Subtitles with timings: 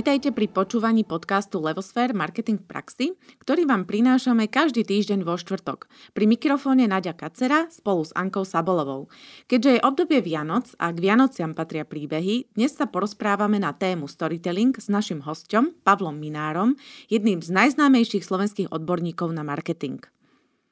[0.00, 3.06] Vitajte pri počúvaní podcastu Levosphere Marketing v praxi,
[3.44, 5.92] ktorý vám prinášame každý týždeň vo štvrtok.
[6.16, 9.12] Pri mikrofóne Nadia Kacera spolu s Ankou Sabolovou.
[9.44, 14.72] Keďže je obdobie Vianoc a k Vianociam patria príbehy, dnes sa porozprávame na tému storytelling
[14.72, 16.80] s našim hostom Pavlom Minárom,
[17.12, 20.00] jedným z najznámejších slovenských odborníkov na marketing.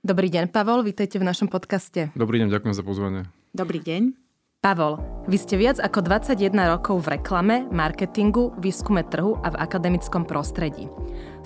[0.01, 2.17] Dobrý deň, Pavol, vítajte v našom podcaste.
[2.17, 3.29] Dobrý deň, ďakujem za pozvanie.
[3.53, 4.28] Dobrý deň.
[4.59, 4.99] Pavol,
[5.31, 10.91] vy ste viac ako 21 rokov v reklame, marketingu, výskume trhu a v akademickom prostredí.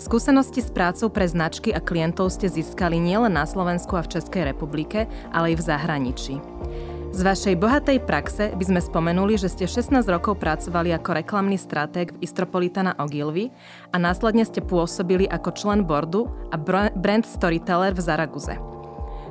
[0.00, 4.48] Skúsenosti s prácou pre značky a klientov ste získali nielen na Slovensku a v Českej
[4.48, 6.34] republike, ale aj v zahraničí.
[7.12, 12.16] Z vašej bohatej praxe by sme spomenuli, že ste 16 rokov pracovali ako reklamný stratég
[12.16, 13.52] v Istropolitana Ogilvy
[13.92, 16.56] a následne ste pôsobili ako člen boardu a
[16.97, 18.56] brand storyteller v Zaraguze.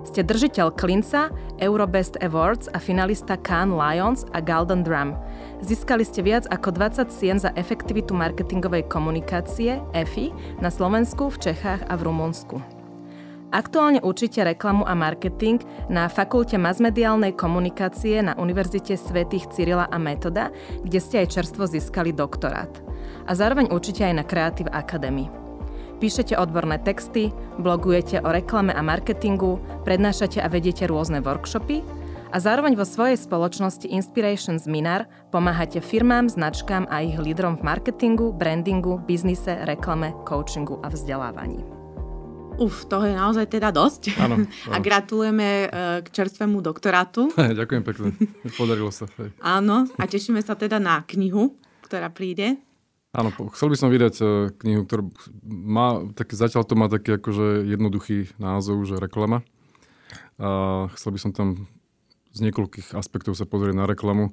[0.02, 1.30] Ste držiteľ Klinca,
[1.62, 5.14] Eurobest Awards a finalista Cannes Lions a Golden Drum.
[5.62, 11.86] Získali ste viac ako 20 cien za efektivitu marketingovej komunikácie EFI na Slovensku, v Čechách
[11.86, 12.58] a v Rumunsku.
[13.52, 15.60] Aktuálne učíte reklamu a marketing
[15.92, 22.16] na Fakulte masmediálnej komunikácie na Univerzite svätých Cyrila a Metoda, kde ste aj čerstvo získali
[22.16, 22.72] doktorát.
[23.28, 25.41] A zároveň učíte aj na Creative Academy.
[26.02, 27.30] Píšete odborné texty,
[27.62, 31.86] blogujete o reklame a marketingu, prednášate a vediete rôzne workshopy
[32.34, 38.34] a zároveň vo svojej spoločnosti Inspirations Minar pomáhate firmám, značkám a ich lídrom v marketingu,
[38.34, 41.62] brandingu, biznise, reklame, coachingu a vzdelávaní.
[42.58, 44.18] Uf, toho je naozaj teda dosť.
[44.18, 44.74] Áno, áno.
[44.74, 45.68] A gratulujeme e,
[46.02, 47.30] k čerstvému doktorátu.
[47.62, 48.10] Ďakujem pekne,
[48.58, 49.06] podarilo sa.
[49.22, 49.38] Hej.
[49.38, 51.54] Áno, a tešíme sa teda na knihu,
[51.86, 52.58] ktorá príde.
[53.12, 55.04] Áno, chcel by som vydať e, knihu, ktorá
[55.44, 59.44] má, taký, zatiaľ to má taký akože jednoduchý názov, že reklama.
[60.40, 61.68] A chcel by som tam
[62.32, 64.32] z niekoľkých aspektov sa pozrieť na reklamu.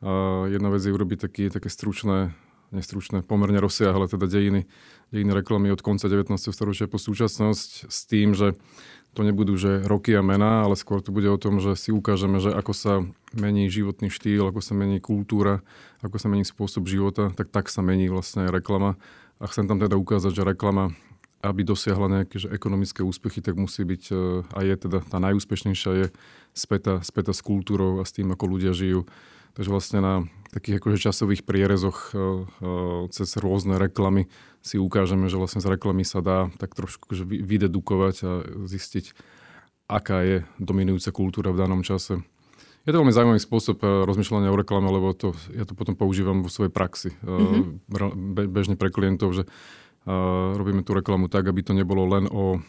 [0.00, 2.32] A jedna vec je urobiť taký, také stručné,
[2.72, 4.64] nestručné, pomerne rozsiahle teda dejiny,
[5.12, 6.32] dejiny reklamy od konca 19.
[6.40, 8.56] storočia po súčasnosť s tým, že
[9.14, 12.42] to nebudú že roky a mená, ale skôr to bude o tom, že si ukážeme,
[12.42, 12.92] že ako sa
[13.30, 15.62] mení životný štýl, ako sa mení kultúra,
[16.02, 18.98] ako sa mení spôsob života, tak tak sa mení vlastne aj reklama.
[19.38, 20.94] A chcem tam teda ukázať, že reklama,
[21.44, 24.14] aby dosiahla nejaké že ekonomické úspechy, tak musí byť e,
[24.48, 26.06] a je teda tá najúspešnejšia je
[26.56, 29.06] späta, späta s kultúrou a s tým, ako ľudia žijú.
[29.54, 30.14] Takže vlastne na
[30.50, 34.26] takých akože časových prierezoch uh, uh, cez rôzne reklamy
[34.64, 38.30] si ukážeme, že vlastne z reklamy sa dá tak trošku akože vydedukovať a
[38.64, 39.12] zistiť,
[39.92, 42.24] aká je dominujúca kultúra v danom čase.
[42.84, 46.52] Je to veľmi zaujímavý spôsob rozmýšľania o reklame, lebo to, ja to potom používam vo
[46.52, 47.16] svojej praxi.
[47.24, 47.96] Mm-hmm.
[48.36, 52.60] Be, bežne pre klientov, že uh, robíme tú reklamu tak, aby to nebolo len o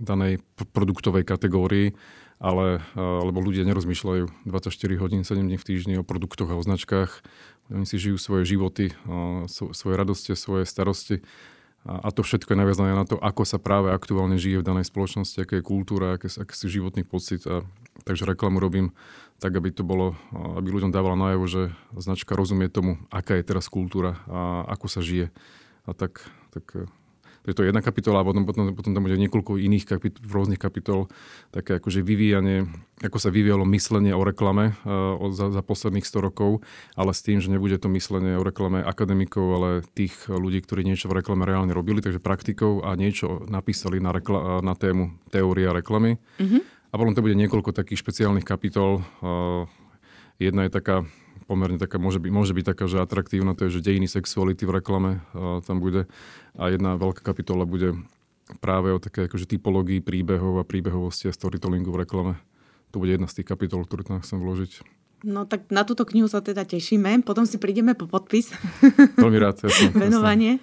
[0.00, 0.40] danej
[0.72, 1.92] produktovej kategórii,
[2.38, 7.26] ale lebo ľudia nerozmýšľajú 24 hodín, 7 dní v týždni o produktoch a o značkách.
[7.68, 8.96] Oni si žijú svoje životy,
[9.48, 11.20] svoje radosti, svoje starosti.
[11.88, 15.40] A to všetko je naviazané na to, ako sa práve aktuálne žije v danej spoločnosti,
[15.40, 17.46] aká je kultúra, aký, si životný pocit.
[17.48, 17.64] A,
[18.04, 18.92] takže reklamu robím
[19.38, 21.62] tak, aby to bolo, aby ľuďom dávala najavo, že
[21.96, 25.30] značka rozumie tomu, aká je teraz kultúra a ako sa žije.
[25.88, 26.90] A tak, tak
[27.46, 31.06] je to jedna kapitola a potom, potom, potom tam bude niekoľko iných kapitol, rôznych kapitol,
[31.54, 32.66] také akože vyvíjanie,
[33.04, 36.66] ako sa vyvíjalo myslenie o reklame uh, za, za posledných 100 rokov,
[36.98, 41.06] ale s tým, že nebude to myslenie o reklame akademikov, ale tých ľudí, ktorí niečo
[41.06, 46.18] v reklame reálne robili, takže praktikov a niečo napísali na, rekla- na tému teória reklamy.
[46.40, 46.62] Mm-hmm.
[46.88, 49.04] A potom to bude niekoľko takých špeciálnych kapitol.
[49.20, 49.68] Uh,
[50.40, 51.04] jedna je taká
[51.48, 54.84] pomerne taká, môže byť, môže byť taká, že atraktívna, to je, že dejiny sexuality v
[54.84, 55.24] reklame
[55.64, 56.04] tam bude.
[56.60, 57.96] A jedna veľká kapitola bude
[58.60, 62.34] práve o také akože typológii príbehov a príbehovosti a storytellingu v reklame.
[62.92, 64.84] To bude jedna z tých kapitol, ktoré tam chcem vložiť.
[65.26, 67.26] No tak na túto knihu sa teda tešíme.
[67.26, 68.54] Potom si prídeme po podpis.
[69.18, 69.66] Veľmi rád.
[69.66, 70.62] Jasne, Venovanie.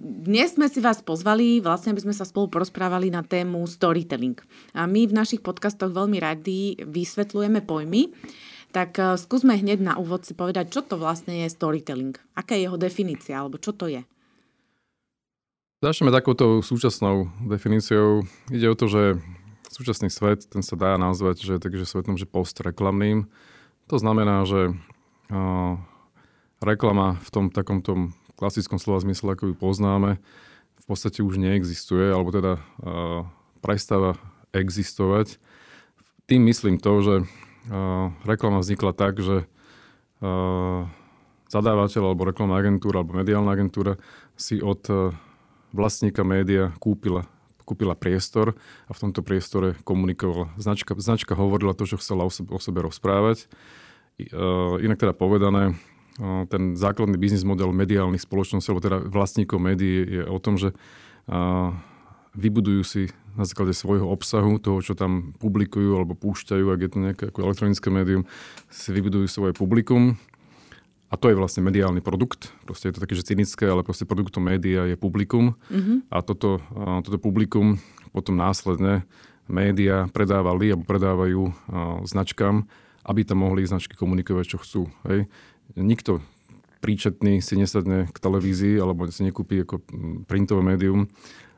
[0.00, 4.36] Dnes sme si vás pozvali, vlastne aby sme sa spolu porozprávali na tému storytelling.
[4.72, 8.12] A my v našich podcastoch veľmi radi vysvetľujeme pojmy.
[8.76, 12.12] Tak uh, skúsme hneď na úvod si povedať, čo to vlastne je storytelling.
[12.36, 14.04] Aká je jeho definícia, alebo čo to je?
[15.80, 18.28] Začneme takouto súčasnou definíciou.
[18.52, 19.02] Ide o to, že
[19.72, 23.24] súčasný svet, ten sa dá nazvať, že takže svetom, že postreklamným.
[23.88, 24.76] To znamená, že
[25.32, 25.80] uh,
[26.60, 30.20] reklama v tom takom tom klasickom slova zmysle, ako ju poznáme,
[30.76, 33.24] v podstate už neexistuje, alebo teda uh,
[33.64, 34.20] prestáva
[34.52, 35.40] existovať.
[36.28, 37.14] Tým myslím to, že
[38.22, 39.44] reklama vznikla tak, že
[41.46, 44.00] zadávateľ alebo reklamná agentúra alebo mediálna agentúra
[44.34, 45.14] si od uh,
[45.70, 47.28] vlastníka média kúpila
[47.66, 48.54] kúpila priestor
[48.86, 50.54] a v tomto priestore komunikovala.
[50.54, 53.50] Značka, značka hovorila to, čo chcela o sebe, o sebe rozprávať.
[54.78, 55.74] Inak teda povedané,
[56.46, 60.78] ten základný biznis model mediálnych spoločností, alebo teda vlastníkov médií je o tom, že
[62.38, 63.02] vybudujú si
[63.36, 67.38] na základe svojho obsahu, toho, čo tam publikujú alebo púšťajú, ak je to nejaké ako
[67.44, 68.24] elektronické médium,
[68.72, 70.16] si vybudujú svoje publikum
[71.06, 72.50] a to je vlastne mediálny produkt.
[72.66, 75.54] Proste je to také, že cynické, ale proste produktom média je publikum.
[75.70, 76.10] Mm-hmm.
[76.10, 77.78] A toto, a toto publikum
[78.10, 79.06] potom následne
[79.46, 81.52] média predávali alebo predávajú a,
[82.02, 82.66] značkám,
[83.06, 84.82] aby tam mohli značky komunikovať, čo chcú.
[85.06, 85.30] Hej.
[85.78, 86.18] Nikto
[86.82, 89.82] príčetný si nesadne k televízii alebo si nekúpi ako
[90.26, 91.06] printové médium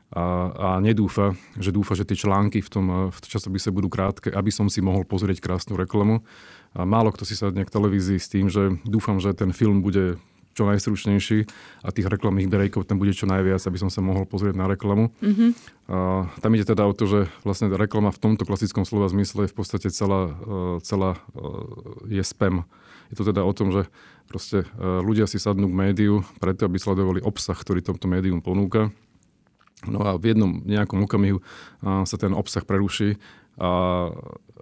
[0.09, 4.49] a, a nedúfa, že dúfa, že tie články v tom v časopise budú krátke, aby
[4.49, 6.25] som si mohol pozrieť krásnu reklamu.
[6.73, 10.17] A málo kto si sadne k televízii s tým, že dúfam, že ten film bude
[10.57, 11.45] čo najstručnejší
[11.85, 15.13] a tých reklamných berejkov tam bude čo najviac, aby som sa mohol pozrieť na reklamu.
[15.21, 15.49] Mm-hmm.
[15.87, 19.51] A tam ide teda o to, že vlastne reklama v tomto klasickom slova zmysle je
[19.53, 22.67] v podstate celá, e, celá e, je spam.
[23.07, 23.87] Je to teda o tom, že
[24.27, 28.91] proste e, ľudia si sadnú k médiu preto, aby sledovali obsah, ktorý tomto médium ponúka
[29.87, 31.39] No a v jednom nejakom okamihu
[31.83, 33.15] sa ten obsah preruší
[33.59, 34.11] a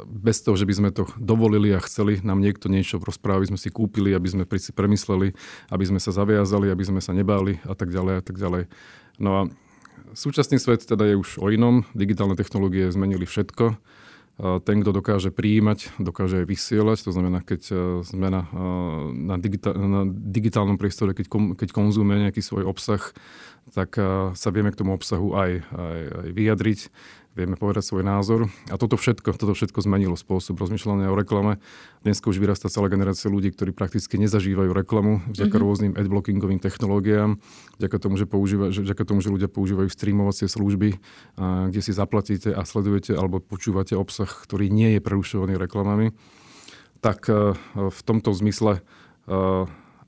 [0.05, 3.61] bez toho, že by sme to dovolili a chceli, nám niekto niečo rozprávať, aby sme
[3.61, 5.33] si kúpili, aby sme si premysleli,
[5.73, 8.69] aby sme sa zaviazali, aby sme sa nebáli a tak ďalej a tak ďalej.
[9.17, 9.41] No a
[10.13, 11.85] súčasný svet teda je už o inom.
[11.97, 13.77] Digitálne technológie zmenili všetko
[14.37, 17.09] ten, kto dokáže prijímať, dokáže aj vysielať.
[17.09, 17.75] To znamená, keď e,
[18.05, 18.69] sme na, e,
[19.33, 23.01] na, digitál, na digitálnom priestore, keď, kom, keď konzumuje nejaký svoj obsah,
[23.73, 26.79] tak e, sa vieme k tomu obsahu aj, aj, aj vyjadriť
[27.37, 28.49] vieme povedať svoj názor.
[28.73, 31.61] A toto všetko, toto všetko zmenilo spôsob rozmýšľania o reklame.
[32.01, 35.61] Dnes už vyrastá celá generácia ľudí, ktorí prakticky nezažívajú reklamu vďaka mm-hmm.
[35.61, 37.37] rôznym adblockingovým technológiám,
[37.77, 40.97] vďaka tomu, že, používa, že, vďaka tomu, že ľudia používajú streamovacie služby,
[41.37, 46.17] a, kde si zaplatíte a sledujete alebo počúvate obsah, ktorý nie je prerušovaný reklamami.
[47.05, 48.81] Tak a, e, v tomto zmysle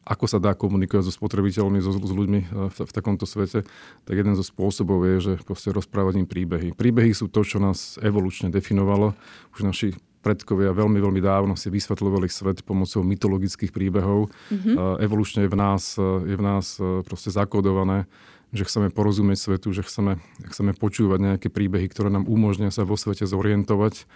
[0.09, 3.61] ako sa dá komunikovať so spotrebiteľmi, so, s ľuďmi eh, v, v takomto svete,
[4.09, 6.73] tak jeden zo spôsobov je, že proste rozprávať im príbehy.
[6.73, 9.13] Príbehy sú to, čo nás evolučne definovalo.
[9.53, 14.27] Už naši predkovia veľmi, veľmi dávno si vysvetľovali svet pomocou mytologických príbehov.
[14.51, 14.99] Mm-hmm.
[14.99, 16.03] Evolučne je v nás, eh,
[16.33, 16.65] je v nás
[17.05, 18.09] proste zakodované,
[18.49, 20.17] že chceme porozumieť svetu, že chceme,
[20.49, 24.09] chceme počúvať nejaké príbehy, ktoré nám umožnia sa vo svete zorientovať.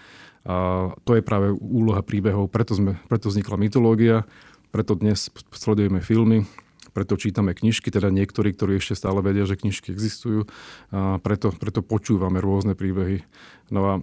[0.44, 4.28] A to je práve úloha príbehov, preto, sme, preto vznikla mytológia
[4.74, 6.50] preto dnes sledujeme filmy,
[6.98, 10.50] preto čítame knižky, teda niektorí, ktorí ešte stále vedia, že knižky existujú.
[10.90, 13.22] A preto, preto počúvame rôzne príbehy.
[13.70, 13.94] No a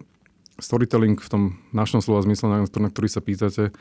[0.62, 1.42] storytelling v tom
[1.74, 3.74] našom slova zmysle, na, na ktorý sa pýtate,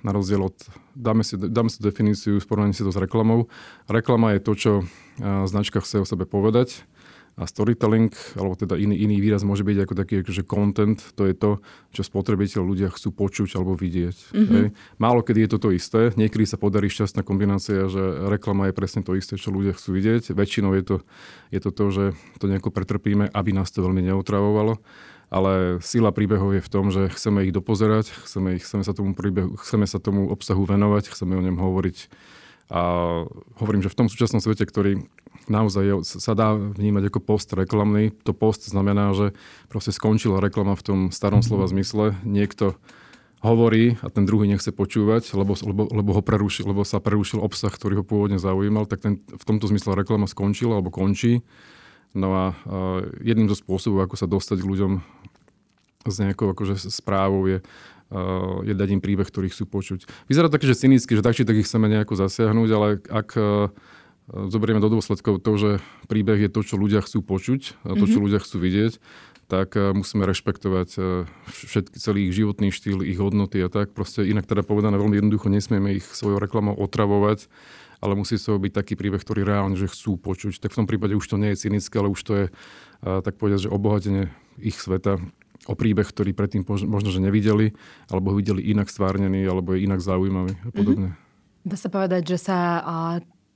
[0.00, 0.56] na rozdiel od,
[0.96, 3.52] dáme si, dáme si definíciu, sporovnanie si to s reklamou.
[3.90, 4.72] Reklama je to, čo
[5.44, 6.88] značka chce o sebe povedať
[7.36, 11.36] a storytelling, alebo teda iný, iný výraz môže byť ako taký akože content, to je
[11.36, 11.60] to,
[11.92, 14.16] čo spotrebiteľ ľudia chcú počuť alebo vidieť.
[14.32, 14.56] Mm-hmm.
[14.56, 14.66] Hej.
[14.96, 18.00] Málo kedy je to to isté, niekedy sa podarí šťastná kombinácia, že
[18.32, 20.32] reklama je presne to isté, čo ľudia chcú vidieť.
[20.32, 20.96] Väčšinou je to,
[21.52, 22.04] je to to, že
[22.40, 24.80] to nejako pretrpíme, aby nás to veľmi neotravovalo
[25.26, 29.10] ale sila príbehov je v tom, že chceme ich dopozerať, chceme, ich, chceme, sa tomu
[29.10, 31.98] príbehu, chceme sa tomu obsahu venovať, chceme o ňom hovoriť.
[32.66, 32.80] A
[33.62, 35.06] hovorím, že v tom súčasnom svete, ktorý
[35.46, 38.10] naozaj je, sa dá vnímať ako post reklamný.
[38.26, 39.38] To post znamená, že
[39.70, 41.46] proste skončila reklama v tom starom mhm.
[41.46, 42.18] slova zmysle.
[42.26, 42.74] Niekto
[43.44, 47.70] hovorí a ten druhý nechce počúvať, lebo, lebo, lebo, ho prerušil, lebo sa prerušil obsah,
[47.70, 51.46] ktorý ho pôvodne zaujímal, tak ten, v tomto zmysle reklama skončila alebo končí.
[52.16, 54.92] No a, a jedným zo spôsobov, ako sa dostať k ľuďom
[56.06, 57.95] s nejakou akože správou je, uh,
[58.62, 60.06] je dať im príbeh, ktorý chcú počuť.
[60.30, 63.66] Vyzerá také, že cynicky, že tak či tak ich chceme nejako zasiahnuť, ale ak uh,
[64.26, 65.70] zoberieme do dôsledkov to, že
[66.10, 68.24] príbeh je to, čo ľudia chcú počuť a to, čo mm-hmm.
[68.26, 68.92] ľudia chcú vidieť,
[69.46, 71.02] tak eh, musíme rešpektovať eh,
[71.46, 73.94] všetky, celý ich životný štýl, ich hodnoty a tak.
[73.94, 77.46] Proste inak teda povedané veľmi jednoducho nesmieme ich svojou reklamou otravovať,
[78.02, 80.58] ale musí to byť taký príbeh, ktorý reálne že chcú počuť.
[80.58, 82.46] Tak v tom prípade už to nie je cynické, ale už to je
[83.00, 85.20] tak povedať, že obohatenie ich sveta
[85.66, 87.74] o príbeh, ktorý predtým možno, že nevideli,
[88.06, 91.08] alebo ho videli inak stvárnený, alebo je inak zaujímavý a podobne.
[91.12, 91.66] Mm-hmm.
[91.66, 92.58] Dá sa povedať, že sa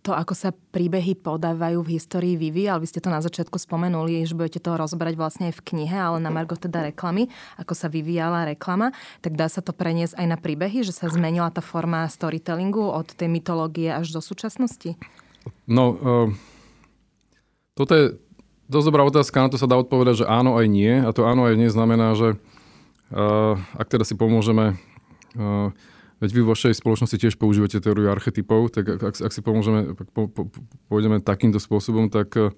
[0.01, 2.81] to, ako sa príbehy podávajú v histórii vyvíjal.
[2.81, 6.19] Vy ste to na začiatku spomenuli, že budete to rozbrať vlastne aj v knihe, ale
[6.25, 7.29] na Margo teda reklamy,
[7.61, 8.97] ako sa vyvíjala reklama.
[9.21, 13.13] Tak dá sa to preniesť aj na príbehy, že sa zmenila tá forma storytellingu od
[13.13, 14.97] tej mytológie až do súčasnosti?
[15.69, 16.29] No, uh,
[17.77, 18.05] toto je
[18.71, 21.03] dosť dobrá otázka, na to sa dá odpovedať, že áno aj nie.
[21.03, 22.39] A to áno aj nie znamená, že
[23.11, 24.79] uh, ak teda si pomôžeme
[25.35, 25.75] uh,
[26.21, 30.29] Veď vy vo vašej spoločnosti tiež používate teóriu archetypov, tak ak, ak si pomôžeme, po,
[30.29, 30.53] po,
[30.93, 32.53] pôjdeme takýmto spôsobom, tak uh,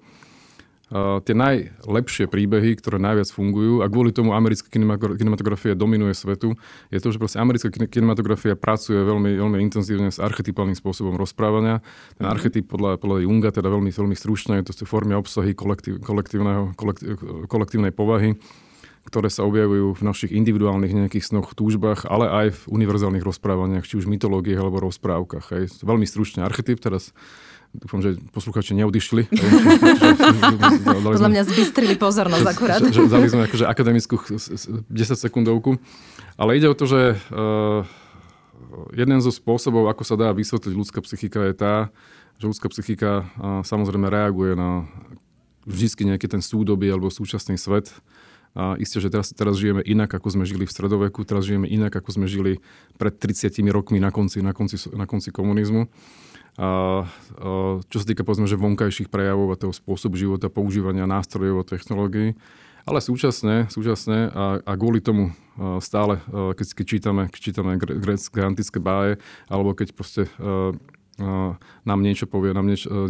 [1.25, 4.69] tie najlepšie príbehy, ktoré najviac fungujú a kvôli tomu americká
[5.17, 6.53] kinematografia dominuje svetu,
[6.93, 11.81] je to, že proste americká kinematografia pracuje veľmi, veľmi intenzívne s archetypálnym spôsobom rozprávania.
[12.17, 12.33] Ten mm-hmm.
[12.37, 17.17] archetyp podľa, podľa Junga, teda veľmi, veľmi stručne, to sú formy obsahy kolektív, kolektívneho, kolektív,
[17.49, 18.37] kolektívnej povahy
[19.03, 23.99] ktoré sa objavujú v našich individuálnych nejakých snoch, túžbách, ale aj v univerzálnych rozprávaniach, či
[23.99, 25.51] už mytológiách alebo rozprávkach.
[25.51, 25.83] Hej.
[25.83, 27.11] Veľmi stručne archetyp, teraz
[27.73, 29.25] dúfam, že posluchači neodišli.
[31.17, 32.79] Podľa mňa zbystrili pozornosť akurát.
[32.85, 34.87] Že, že, dali sme akože akademickú 10
[35.17, 35.81] sekundovku.
[36.37, 37.81] Ale ide o to, že uh,
[38.93, 41.75] jeden zo spôsobov, ako sa dá vysvetliť ľudská psychika je tá,
[42.37, 44.85] že ľudská psychika uh, samozrejme reaguje na
[45.65, 47.89] vždy nejaký ten súdobý alebo súčasný svet
[48.53, 51.89] a isté, že teraz, teraz žijeme inak, ako sme žili v stredoveku, teraz žijeme inak,
[51.89, 52.61] ako sme žili
[53.01, 55.89] pred 30 rokmi na konci, na konci, na konci komunizmu.
[56.57, 61.65] A, a, čo sa týka povedzme, že vonkajších prejavov a toho spôsobu života, používania nástrojov
[61.65, 62.37] a technológií,
[62.83, 65.31] ale súčasne, súčasne a, a kvôli tomu
[65.79, 67.71] stále, keď, keď čítame, keď čítame
[68.41, 70.27] antické báje, alebo keď proste
[71.85, 73.05] nám niečo povie, nám niečo, e,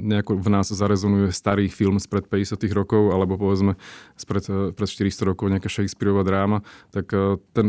[0.00, 3.76] nejako v nás zarezonuje starý film spred 50 rokov, alebo povedzme
[4.16, 6.64] spred, e, pred 400 rokov nejaká Shakespeareová dráma,
[6.96, 7.66] tak e, ten,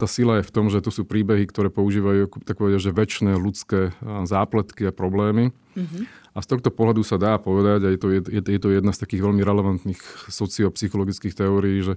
[0.00, 3.36] tá sila je v tom, že to sú príbehy, ktoré používajú tak povedať, že väčšie
[3.36, 3.92] ľudské
[4.24, 5.52] zápletky a problémy.
[5.76, 6.02] Mm-hmm.
[6.32, 9.02] A z tohto pohľadu sa dá povedať, a je to, je, je to jedna z
[9.04, 11.94] takých veľmi relevantných sociopsychologických teórií, že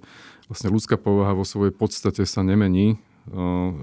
[0.52, 3.00] vlastne ľudská povaha vo svojej podstate sa nemení,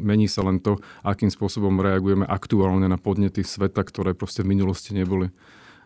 [0.01, 4.93] Mení sa len to, akým spôsobom reagujeme aktuálne na podnety sveta, ktoré proste v minulosti
[4.93, 5.33] neboli.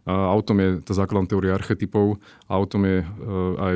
[0.04, 3.06] A o tom je tá základná teória archetypov a o tom je e,
[3.56, 3.74] aj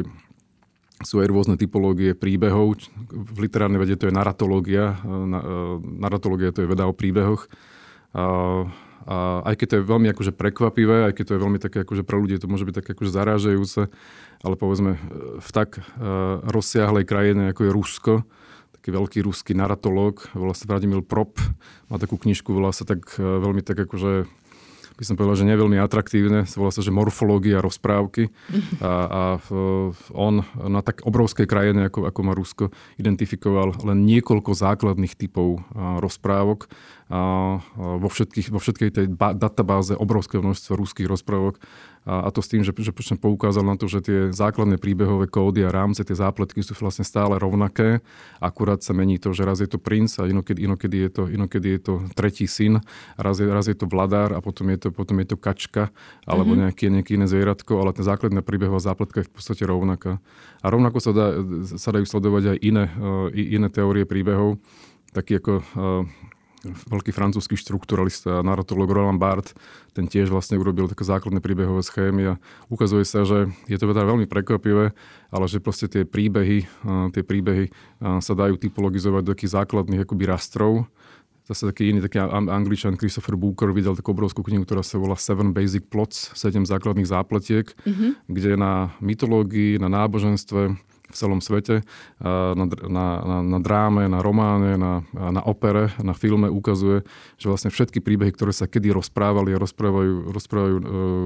[0.99, 2.75] sú aj rôzne typológie príbehov.
[3.09, 4.99] V literárnej vede to je naratológia.
[5.01, 5.41] E, e,
[5.81, 7.49] naratológia to je veda o príbehoch.
[8.13, 8.25] A,
[9.09, 9.17] a
[9.49, 12.21] aj keď to je veľmi akože prekvapivé, aj keď to je veľmi také akože pre
[12.21, 13.89] ľudí to môže byť také akože zarážajúce,
[14.45, 15.01] ale povedzme
[15.41, 15.81] v tak
[16.45, 18.15] rozsiahlej krajine ako je Rusko,
[18.89, 21.37] taký veľký ruský naratológ, volá sa Vladimír Prop,
[21.93, 24.25] má takú knižku, volá sa tak e, veľmi tak akože
[24.97, 26.43] by som povedal, že nie veľmi atraktívne.
[26.59, 28.35] Volá sa, že morfológia rozprávky.
[28.83, 29.23] A, a
[30.11, 35.63] on na tak obrovskej krajine, ako, ako má Rusko, identifikoval len niekoľko základných typov
[36.03, 36.67] rozprávok.
[37.15, 37.21] A
[37.79, 39.07] vo, všetkých, vo všetkej tej
[39.39, 41.63] databáze obrovského množstva ruských rozprávok
[42.09, 45.61] a, a to s tým, že, že poukázal na to, že tie základné príbehové kódy
[45.61, 48.01] a rámce, tie zápletky sú vlastne stále rovnaké.
[48.41, 51.77] Akurát sa mení to, že raz je to princ a inokedy, inokedy, je, to, inokedy
[51.77, 54.89] je to tretí syn, a raz je, raz je to vladár a potom je to,
[54.89, 55.93] potom je to kačka
[56.25, 56.65] alebo mm-hmm.
[56.65, 60.17] nejaké, nejaké iné zvieratko, ale tá základná príbehová zápletka je v podstate rovnaká.
[60.65, 61.27] A rovnako sa, dá,
[61.77, 64.57] sa dajú sledovať aj iné, uh, iné teórie príbehov,
[65.13, 66.09] taký ako uh,
[66.67, 69.55] veľký francúzsky štrukturalista, narratolog Roland Barthes,
[69.95, 74.03] ten tiež vlastne urobil také základné príbehové schémy a ukazuje sa, že je to teda
[74.03, 74.91] veľmi prekvapivé,
[75.31, 76.67] ale že proste tie príbehy,
[77.15, 77.71] tie príbehy
[78.03, 80.91] sa dajú typologizovať do takých základných akoby rastrov.
[81.49, 85.57] Zase taký iný taký angličan Christopher Booker vydal takú obrovskú knihu, ktorá sa volá Seven
[85.57, 88.29] Basic Plots, sedem základných zápletiek, mm-hmm.
[88.29, 90.77] kde na mytológii, na náboženstve,
[91.09, 91.81] v celom svete,
[92.21, 97.03] na, na, na, na dráme, na románe, na, na opere, na filme ukazuje,
[97.41, 100.83] že vlastne všetky príbehy, ktoré sa kedy rozprávali a rozprávajú, rozprávajú e,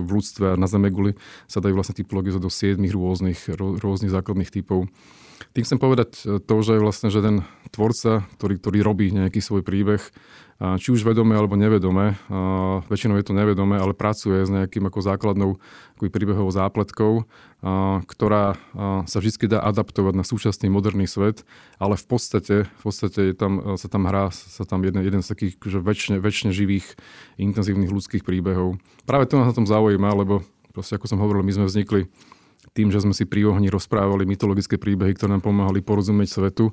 [0.06, 1.18] v ľudstve a na Zemeguli,
[1.50, 4.86] sa dajú vlastne typologizovať do siedmých rôznych, rôznych základných typov.
[5.52, 7.42] Tým chcem povedať e, to, že vlastne, že ten
[7.74, 10.00] tvorca, ktorý, ktorý robí nejaký svoj príbeh,
[10.62, 12.14] či už vedome alebo nevedome,
[12.86, 15.50] väčšinou je to nevedome, ale pracuje s nejakým ako základnou
[15.98, 17.26] ako príbehovou zápletkou,
[18.06, 18.54] ktorá
[19.02, 21.42] sa vždy dá adaptovať na súčasný moderný svet,
[21.82, 25.34] ale v podstate, v podstate je tam, sa tam hrá sa tam jeden, jeden z
[25.34, 26.94] takých že väčšine, väčšine živých,
[27.42, 28.78] intenzívnych ľudských príbehov.
[29.02, 32.06] Práve to nás na tom zaujíma, lebo proste, ako som hovoril, my sme vznikli
[32.72, 36.70] tým, že sme si pri ohni rozprávali mytologické príbehy, ktoré nám pomáhali porozumieť svetu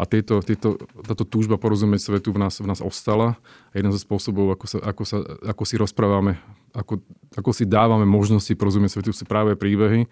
[0.00, 3.36] a tieto, tieto, táto túžba porozumieť svetu v nás, v nás ostala.
[3.70, 6.40] A jeden zo spôsobov, ako, sa, ako, sa, ako si rozprávame,
[6.72, 7.04] ako,
[7.36, 10.08] ako si dávame možnosti porozumieť svetu, sú práve príbehy.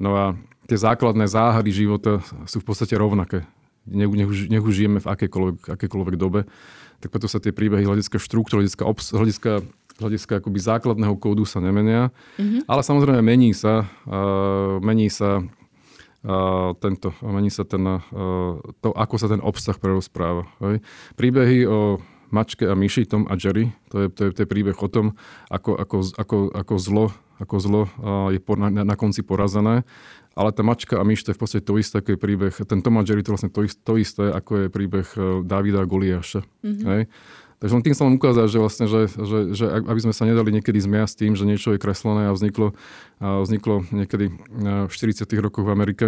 [0.00, 0.24] No a
[0.64, 3.44] tie základné záhady života sú v podstate rovnaké.
[3.88, 6.44] Nech, nech, už, nech už žijeme v akékoľvek, akékoľvek dobe.
[6.98, 9.64] Tak preto sa tie príbehy hľadiska štruktúry, hľadiska, obs, hľadiska
[9.98, 12.14] hľadiska akoby základného kódu sa nemenia.
[12.38, 12.70] Mm-hmm.
[12.70, 15.42] Ale samozrejme mení sa, uh, mení sa
[16.82, 17.84] tento, mení sa ten,
[18.82, 20.50] to, ako sa ten obsah prerozpráva.
[20.58, 20.82] Hej.
[21.14, 22.02] Príbehy o
[22.34, 25.14] mačke a myši, Tom a Jerry, to je, to je, to je príbeh o tom,
[25.48, 27.06] ako, ako, ako, ako zlo
[27.38, 27.82] ako zlo
[28.34, 29.86] je na, na konci porazené.
[30.38, 32.78] Ale tá mačka a myš to je v podstate to isté, ako je príbeh, ten
[32.78, 35.82] Tom a Jerry to je vlastne to, isté, to isté, ako je príbeh e, Davida
[35.82, 36.46] a Goliáša.
[36.62, 36.86] Mm-hmm.
[36.86, 37.02] Hej?
[37.58, 40.54] Takže len tým sa len ukázať, že, vlastne, že, že, že aby sme sa nedali
[40.54, 42.78] niekedy zmiasť tým, že niečo je kreslené a vzniklo,
[43.18, 44.34] a vzniklo niekedy e,
[44.86, 45.26] v 40.
[45.42, 46.06] rokoch v Amerike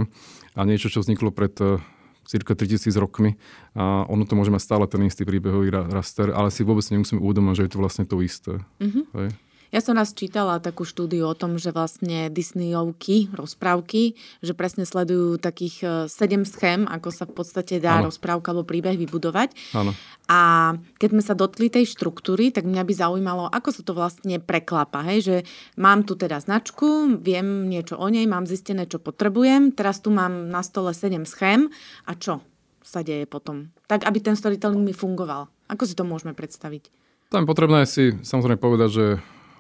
[0.55, 1.83] a niečo, čo vzniklo pred e,
[2.23, 3.35] cirka 3000 rokmi
[3.75, 7.55] a ono to môže mať stále ten istý príbehový raster, ale si vôbec nemusíme uvedomať,
[7.59, 8.63] že je to vlastne to isté.
[8.79, 9.05] Mm-hmm.
[9.19, 9.29] Hej?
[9.71, 15.39] Ja som raz čítala takú štúdiu o tom, že vlastne Disneyovky, rozprávky, že presne sledujú
[15.39, 18.11] takých 7 e, schém, ako sa v podstate dá ano.
[18.11, 19.55] rozprávka alebo príbeh vybudovať.
[19.79, 19.95] Ano.
[20.27, 24.43] A keď sme sa dotkli tej štruktúry, tak mňa by zaujímalo, ako sa to vlastne
[24.43, 25.07] preklapa.
[25.07, 25.19] Hej?
[25.23, 25.37] Že
[25.79, 30.51] mám tu teda značku, viem niečo o nej, mám zistené, čo potrebujem, teraz tu mám
[30.51, 31.71] na stole 7 schém
[32.11, 32.43] a čo
[32.83, 33.71] sa deje potom?
[33.87, 35.47] Tak, aby ten storytelling mi fungoval.
[35.71, 36.91] Ako si to môžeme predstaviť?
[37.31, 39.07] Tam potrebné si samozrejme povedať, že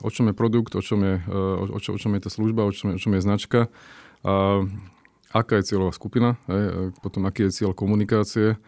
[0.02, 2.30] o čom je produkt, o čom je, e, o, o, čo, o čom je tá
[2.32, 3.60] služba, o čom je, o čom je značka,
[4.20, 4.64] a
[5.32, 8.60] aká je cieľová skupina, hej, potom aký je cieľ komunikácie.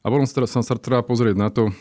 [0.00, 1.72] A potom sa, sa treba pozrieť na to,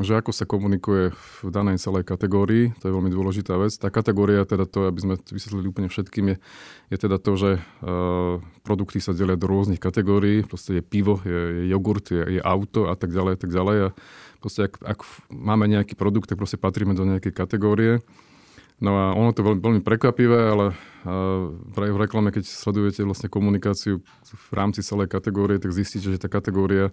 [0.00, 3.76] že ako sa komunikuje v danej celej kategórii, to je veľmi dôležitá vec.
[3.76, 6.36] Tá kategória, teda to, aby sme vysvetlili úplne všetkým, je,
[6.88, 10.40] je teda to, že uh, produkty sa delia do rôznych kategórií.
[10.48, 13.76] Proste je pivo, je, je jogurt, je, je auto a tak ďalej, a tak ďalej.
[13.84, 13.88] A
[14.40, 18.00] proste ak, ak máme nejaký produkt, tak proste patríme do nejakej kategórie.
[18.80, 20.72] No a ono to veľmi, veľmi prekvapivé, ale
[21.68, 26.88] v reklame, keď sledujete vlastne komunikáciu v rámci celej kategórie, tak zistíte, že tá kategória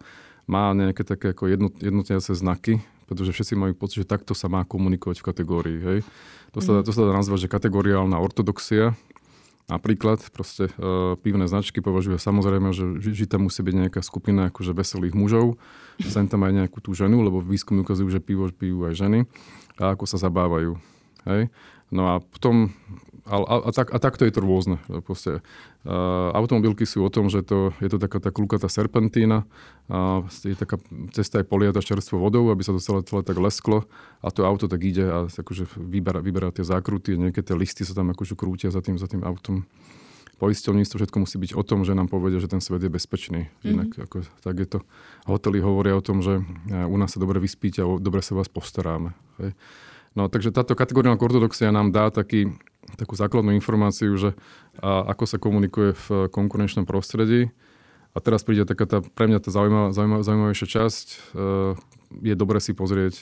[0.47, 5.23] má nejaké také ako jednot, znaky, pretože všetci majú pocit, že takto sa má komunikovať
[5.23, 5.79] v kategórii.
[5.79, 5.99] Hej?
[6.55, 8.95] To, sa, to sa dá nazvať, že kategoriálna ortodoxia.
[9.67, 14.71] Napríklad proste uh, pivné značky považujú samozrejme, že, že tam musí byť nejaká skupina akože
[14.71, 15.59] veselých mužov,
[15.99, 19.27] sem tam aj nejakú tú ženu, lebo výskumy ukazujú, že pivo pijú aj ženy
[19.75, 20.79] a ako sa zabávajú.
[21.27, 21.51] Hej?
[21.87, 22.75] No a potom,
[23.23, 24.75] a, a, a, tak, a takto je to rôzne.
[25.07, 29.47] Proste, uh, automobilky sú o tom, že to, je to taká tá klukatá serpentína,
[29.87, 30.79] uh, je taká
[31.15, 33.87] cesta je poliata čerstvou vodou, aby sa to celé, celé tak lesklo
[34.19, 37.95] a to auto tak ide a akože vyberá, vyberá tie zákruty, nejaké tie listy sa
[37.95, 39.63] tam akože krútia za tým, za tým autom.
[40.37, 43.49] Poisťovníctvo všetko musí byť o tom, že nám povedia, že ten svet je bezpečný.
[43.65, 44.05] Mm-hmm.
[44.05, 44.79] Ako, tak je to.
[45.25, 49.17] Hotely hovoria o tom, že u nás sa dobre vyspíte a dobre sa vás postaráme.
[49.41, 49.51] Hej.
[50.17, 52.57] No takže táto kategória ortodoxia nám dá taký,
[52.97, 54.33] takú základnú informáciu, že
[54.81, 57.53] a, ako sa komunikuje v konkurenčnom prostredí.
[58.13, 61.07] A teraz príde taká tá, pre mňa tá zaujímavá, zaujímavá, zaujímavejšia časť.
[61.13, 61.17] E,
[62.25, 63.21] je dobre si pozrieť,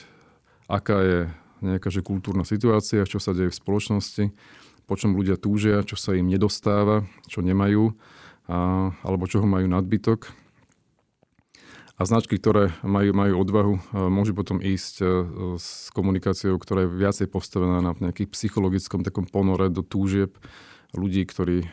[0.72, 1.18] aká je
[1.60, 4.24] nejaká že kultúrna situácia, čo sa deje v spoločnosti,
[4.88, 7.92] po čom ľudia túžia, čo sa im nedostáva, čo nemajú,
[8.48, 10.45] a, alebo čoho majú nadbytok
[11.96, 13.80] a značky, ktoré majú, majú odvahu, e,
[14.12, 15.06] môžu potom ísť e,
[15.56, 20.36] s komunikáciou, ktorá je viacej postavená na nejakým psychologickom takom ponore do túžieb
[20.92, 21.68] ľudí, ktorí e,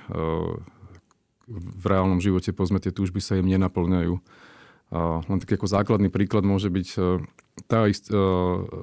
[1.52, 4.16] v reálnom živote, povedzme, tie túžby sa im nenaplňajú.
[4.94, 6.88] Len taký ako základný príklad môže byť
[7.66, 8.14] tá ist,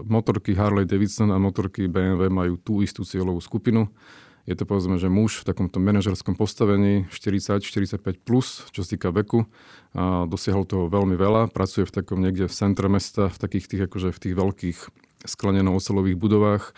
[0.05, 3.89] motorky Harley Davidson a motorky BMW majú tú istú cieľovú skupinu
[4.49, 9.45] je to povedzme, že muž v takomto manažerskom postavení 40-45 plus, čo sa týka veku.
[9.93, 11.53] A dosiahol toho veľmi veľa.
[11.53, 14.79] Pracuje v takom niekde v centre mesta, v takých tých, akože v tých veľkých
[15.29, 16.73] skleneno-ocelových budovách.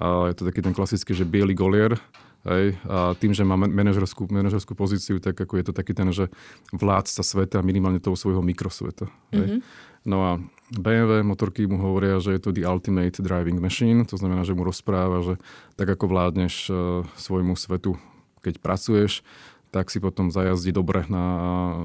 [0.00, 1.98] A je to taký ten klasický, že biely golier.
[2.40, 6.32] Hej, a tým, že má manažerskú, manažerskú pozíciu, tak ako je to taký ten, že
[6.72, 9.12] vládca sveta, minimálne toho svojho mikrosveta.
[9.28, 9.60] Hej.
[9.60, 9.89] Mm-hmm.
[10.04, 10.32] No a
[10.70, 14.62] BMW motorky mu hovoria, že je to the ultimate driving machine, to znamená, že mu
[14.62, 15.34] rozpráva, že
[15.74, 16.76] tak ako vládneš uh,
[17.18, 17.98] svojmu svetu,
[18.40, 19.26] keď pracuješ,
[19.70, 21.26] tak si potom zajazdi dobre na,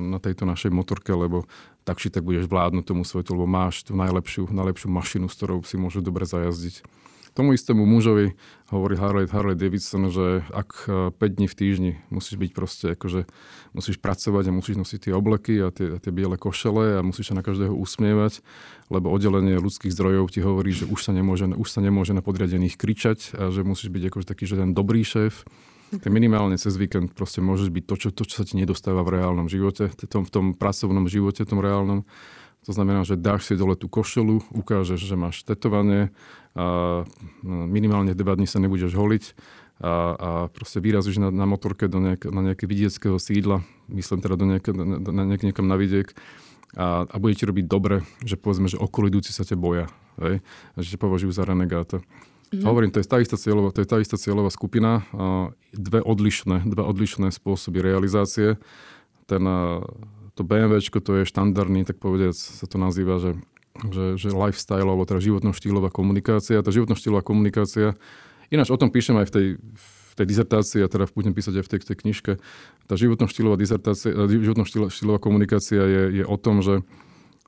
[0.02, 1.46] na tejto našej motorke, lebo
[1.86, 5.62] tak či tak budeš vládnuť tomu svetu, lebo máš tú najlepšiu, najlepšiu mašinu, s ktorou
[5.62, 6.82] si môžeš dobre zajazdiť.
[7.36, 8.32] Tomu istému mužovi
[8.72, 13.28] hovorí Harley, Harley Davidson, že ak 5 e, dní v týždni musíš byť proste, akože
[13.76, 17.30] musíš pracovať a musíš nosiť tie obleky a tie, a tie biele košele a musíš
[17.30, 18.40] sa na každého usmievať,
[18.88, 22.80] lebo oddelenie ľudských zdrojov ti hovorí, že už sa nemôže, už sa nemôže na podriadených
[22.80, 25.44] kričať a že musíš byť akože taký, že ten dobrý šéf.
[25.92, 29.20] Tak minimálne cez víkend proste môžeš byť to čo, to, čo sa ti nedostáva v
[29.20, 32.08] reálnom živote, v tom, v tom pracovnom živote, v tom reálnom.
[32.66, 36.10] To znamená, že dáš si dole tú košelu, ukážeš, že máš tetovanie,
[36.56, 37.04] a
[37.44, 39.24] minimálne dva dní sa nebudeš holiť
[39.84, 43.60] a, a proste vyrazíš na, na motorke do nejak, na nejaké vidieckého sídla,
[43.92, 46.16] myslím teda do nejaké, na, nejak, niekam na vidiek
[46.80, 49.92] a, a bude ti robiť dobre, že povedzme, že okolidúci sa te boja,
[50.24, 50.40] hej?
[50.80, 52.00] že ťa považujú za renegáta.
[52.00, 52.64] Mm-hmm.
[52.64, 55.04] Hovorím, to je tá istá cieľová, to je tá istá cieľová skupina,
[55.76, 58.56] dve odlišné, dva odlišné spôsoby realizácie.
[59.28, 59.44] Ten,
[60.36, 63.40] to BMW, to je štandardný, tak povedať, sa to nazýva, že
[63.76, 66.64] že, že lifestyle, alebo teda životno-štýlová komunikácia.
[66.64, 68.00] Tá životno-štýlová komunikácia,
[68.48, 71.64] ináč o tom píšem aj v tej, v tej dizertácii a teda budem písať aj
[71.68, 72.32] v tej, tej knižke,
[72.88, 73.60] tá životno-štýlová
[74.32, 76.88] životno-štýlová komunikácia je, je o tom, že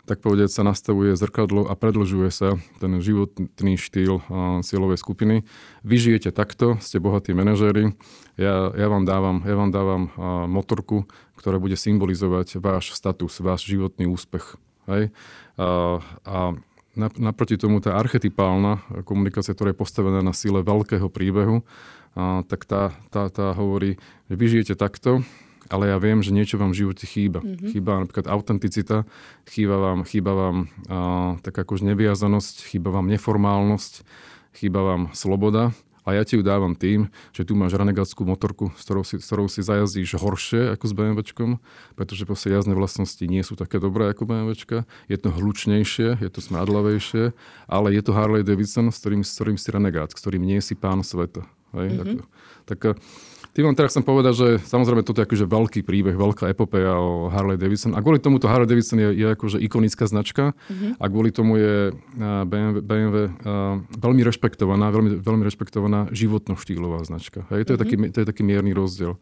[0.07, 4.23] tak povedať sa nastavuje zrkadlo a predlžuje sa ten životný štýl
[4.63, 5.43] cieľovej skupiny.
[5.83, 7.91] Vy žijete takto, ste bohatí manažéri,
[8.39, 10.03] ja, ja vám dávam, ja vám dávam
[10.47, 11.03] motorku,
[11.35, 14.55] ktorá bude symbolizovať váš status, váš životný úspech.
[14.87, 15.11] Hej?
[15.59, 16.37] A, a
[16.95, 21.67] naproti tomu tá archetypálna komunikácia, ktorá je postavená na sile veľkého príbehu,
[22.15, 23.99] a, tak tá, tá, tá hovorí,
[24.31, 25.21] že vy žijete takto,
[25.67, 27.39] ale ja viem, že niečo vám v živote chýba.
[27.43, 27.69] Mm-hmm.
[27.71, 28.97] Chýba napríklad autenticita,
[29.47, 34.07] chýba vám, chýba vám uh, taká akož neviazanosť, chýba vám neformálnosť,
[34.55, 35.75] chýba vám sloboda
[36.07, 39.27] a ja ti ju dávam tým, že tu máš renegátsku motorku, s ktorou si, s
[39.27, 41.59] ktorou si zajazdíš horšie ako s BMWčkom,
[41.99, 44.87] pretože proste jazdné vlastnosti nie sú také dobré ako BMWčka.
[45.11, 47.35] Je to hlučnejšie, je to smradlavejšie,
[47.67, 50.79] ale je to Harley Davidson, s ktorým, s ktorým si renegát, s ktorým nie si
[50.79, 51.43] pán sveta.
[51.75, 51.99] Hej?
[51.99, 52.23] Mm-hmm.
[52.71, 52.79] Tak, tak
[53.57, 57.25] tým vám teraz chcem povedať, že samozrejme toto je akože veľký príbeh, veľká epopeja o
[57.33, 57.97] Harley Davidson.
[57.97, 61.01] A kvôli tomu to Harley Davidson je, je akože ikonická značka mm-hmm.
[61.01, 61.89] a kvôli tomu je
[62.21, 67.49] BMW, BMW uh, veľmi rešpektovaná, veľmi, veľmi rešpektovaná životno-štýlová značka.
[67.49, 67.73] Hej, to, mm-hmm.
[67.73, 69.17] je taký, to je taký mierny rozdiel.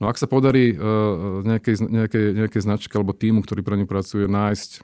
[0.00, 4.24] No ak sa podarí uh, nejakej, nejakej, nejakej značke alebo týmu, ktorý pre ňu pracuje,
[4.24, 4.80] nájsť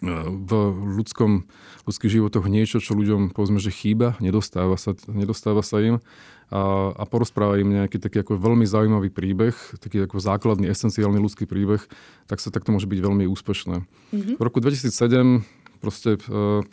[0.00, 0.52] v
[0.96, 1.44] ľudskom,
[1.84, 6.00] ľudských životoch niečo, čo ľuďom povedzme, že chýba, nedostáva sa, nedostáva sa im
[6.48, 11.44] a, a porozpráva im nejaký taký ako veľmi zaujímavý príbeh, taký ako základný, esenciálny ľudský
[11.44, 11.84] príbeh,
[12.26, 13.76] tak sa tak to môže byť veľmi úspešné.
[13.84, 14.34] Mm-hmm.
[14.40, 15.44] V roku 2007
[15.84, 16.64] proste uh,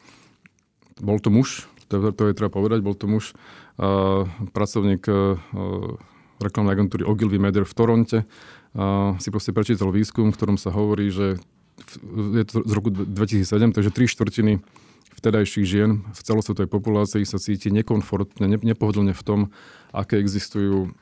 [1.03, 3.35] bol to muž, to, to je treba povedať, bol to muž,
[3.77, 4.23] uh,
[4.55, 5.35] pracovník uh,
[6.39, 11.11] reklamnej agentúry Ogilvy Mader v Toronte, uh, si proste prečítal výskum, v ktorom sa hovorí,
[11.11, 11.37] že
[12.37, 14.53] je to z roku 2007, takže tri štvrtiny
[15.17, 19.39] vtedajších žien v celosvetovej populácii sa cíti nekomfortne, nepohodlne v tom,
[19.89, 20.93] aké existujú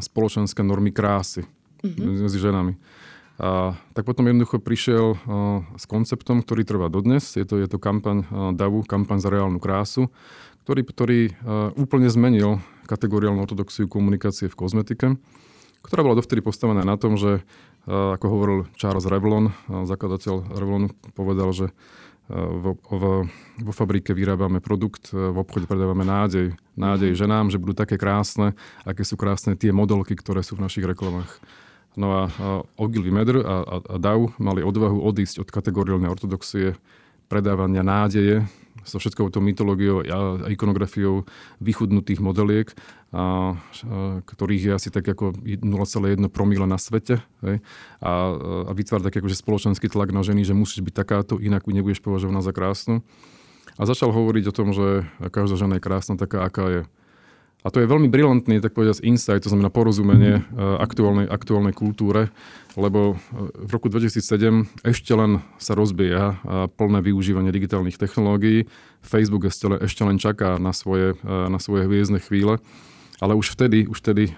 [0.00, 1.44] spoločenské normy krásy
[1.84, 2.24] mm-hmm.
[2.24, 2.74] medzi ženami.
[3.38, 5.18] A, tak potom jednoducho prišiel a,
[5.78, 7.22] s konceptom, ktorý trvá dodnes.
[7.38, 10.10] Je to, je to kampaň a, DAVu, kampaň za reálnu krásu,
[10.66, 12.58] ktorý, ktorý a, úplne zmenil
[12.90, 15.06] kategoriálnu ortodoxiu komunikácie v kozmetike,
[15.86, 17.46] ktorá bola dovtedy postavená na tom, že
[17.88, 21.66] ako hovoril Charles Revlon, zakladateľ Revlonu, povedal, že
[22.28, 23.24] vo, vo,
[23.56, 26.52] vo fabrike vyrábame produkt, v obchode predávame nádej.
[26.76, 27.18] Nádej mhm.
[27.18, 28.52] ženám, že budú také krásne,
[28.84, 31.40] aké sú krásne tie modelky, ktoré sú v našich reklamách.
[31.98, 32.22] No a,
[32.78, 36.78] Ogilvy Medr a, a, a Dow mali odvahu odísť od kategoriálnej ortodoxie
[37.26, 38.46] predávania nádeje
[38.84, 41.26] so všetkou tou mytológiou a ikonografiou
[41.58, 42.74] vychudnutých modeliek,
[43.10, 47.22] a, a, ktorých je asi tak ako 0,1 promile na svete.
[47.40, 47.64] Hej?
[48.02, 48.12] A,
[48.68, 52.44] a vytvárať taký akože spoločenský tlak na ženy, že musíš byť takáto, inak nebudeš považovaná
[52.44, 53.02] za krásnu.
[53.78, 56.82] A začal hovoriť o tom, že každá žena je krásna taká, aká je.
[57.66, 62.30] A to je veľmi brilantný, tak povedať, insight, to znamená porozumenie uh, aktuálnej, aktuálnej kultúre,
[62.78, 68.70] lebo e, v roku 2007 ešte len sa rozbieha uh, plné využívanie digitálnych technológií.
[69.02, 72.62] Facebook ešte len, ešte len čaká na svoje, na svoje hviezdne chvíle.
[73.18, 74.30] Ale už vtedy, už vtedy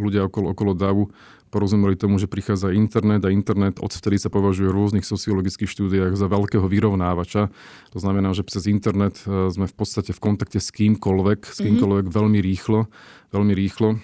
[0.00, 1.12] ľudia okolo, okolo DAVu
[1.50, 6.26] porozumeli tomu, že prichádza internet a internet odvtedy sa považuje v rôznych sociologických štúdiách za
[6.26, 7.48] veľkého vyrovnávača.
[7.94, 11.64] To znamená, že cez internet e, sme v podstate v kontakte s kýmkoľvek, s mhm.
[11.64, 12.90] kýmkoľvek veľmi rýchlo,
[13.32, 13.98] veľmi rýchlo.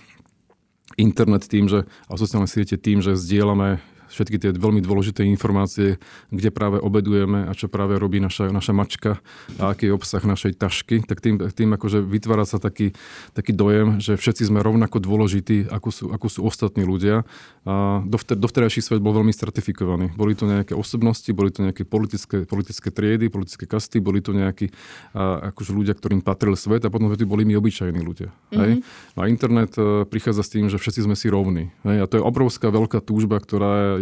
[1.00, 3.80] Internet tým, že, a sociálne siete tým, že zdieľame
[4.12, 5.96] všetky tie veľmi dôležité informácie,
[6.28, 9.18] kde práve obedujeme a čo práve robí naša, naša mačka
[9.56, 12.92] a aký je obsah našej tašky, tak tým, tým akože vytvára sa taký,
[13.32, 17.24] taký dojem, že všetci sme rovnako dôležití, ako sú, ako sú ostatní ľudia.
[17.62, 20.12] A dovtedy, dovtedajší svet bol veľmi stratifikovaný.
[20.18, 24.74] Boli to nejaké osobnosti, boli to nejaké politické, politické triedy, politické kasty, boli to nejakí
[25.14, 28.34] a, akože ľudia, ktorým patril svet a potom tu boli my obyčajní ľudia.
[28.34, 28.58] Mm-hmm.
[28.58, 28.72] Hej?
[29.14, 31.70] A internet e, prichádza s tým, že všetci sme si rovní.
[31.86, 32.02] Hej?
[32.02, 33.98] A to je obrovská veľká túžba, ktorá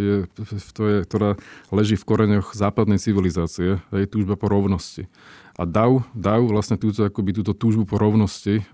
[0.77, 5.07] to je, ktorá leží v koreňoch západnej civilizácie, je túžba po rovnosti.
[5.59, 8.65] A DAO, DAO vlastne túto, akoby túto túžbu po rovnosti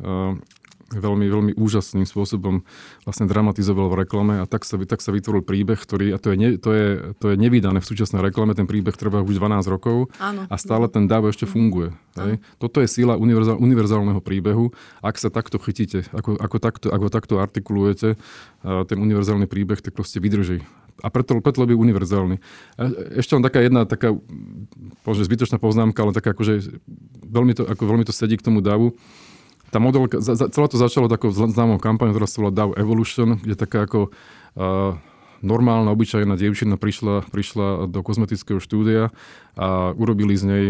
[0.87, 2.63] veľmi, veľmi úžasným spôsobom
[3.03, 6.35] vlastne dramatizoval v reklame a tak sa, tak sa vytvoril príbeh, ktorý, a to je,
[6.39, 6.87] ne, to, je,
[7.19, 10.47] to je nevydané v súčasnej reklame, ten príbeh trvá už 12 rokov Áno.
[10.47, 11.91] a stále ten DAO ešte funguje.
[12.15, 12.39] Hej?
[12.55, 14.71] Toto je síla univerzál, univerzálneho príbehu.
[15.03, 18.15] Ak sa takto chytíte, ako, ako, takto, ako takto artikulujete
[18.63, 20.63] ten univerzálny príbeh, tak proste vydrží
[21.03, 22.41] a preto, preto je univerzálny.
[23.17, 24.17] Ešte len taká jedna taká,
[25.05, 26.81] možno zbytočná poznámka, ale taká akože
[27.21, 28.97] veľmi to, ako veľmi to sedí k tomu davu.
[29.67, 33.83] Tá modelka, celé to začalo takou známou kampaňou, ktorá sa volá DAO Evolution, kde taká
[33.83, 34.09] ako
[34.55, 34.95] uh,
[35.41, 39.09] normálna, obyčajná dievčina prišla, prišla do kozmetického štúdia
[39.57, 40.65] a urobili z nej,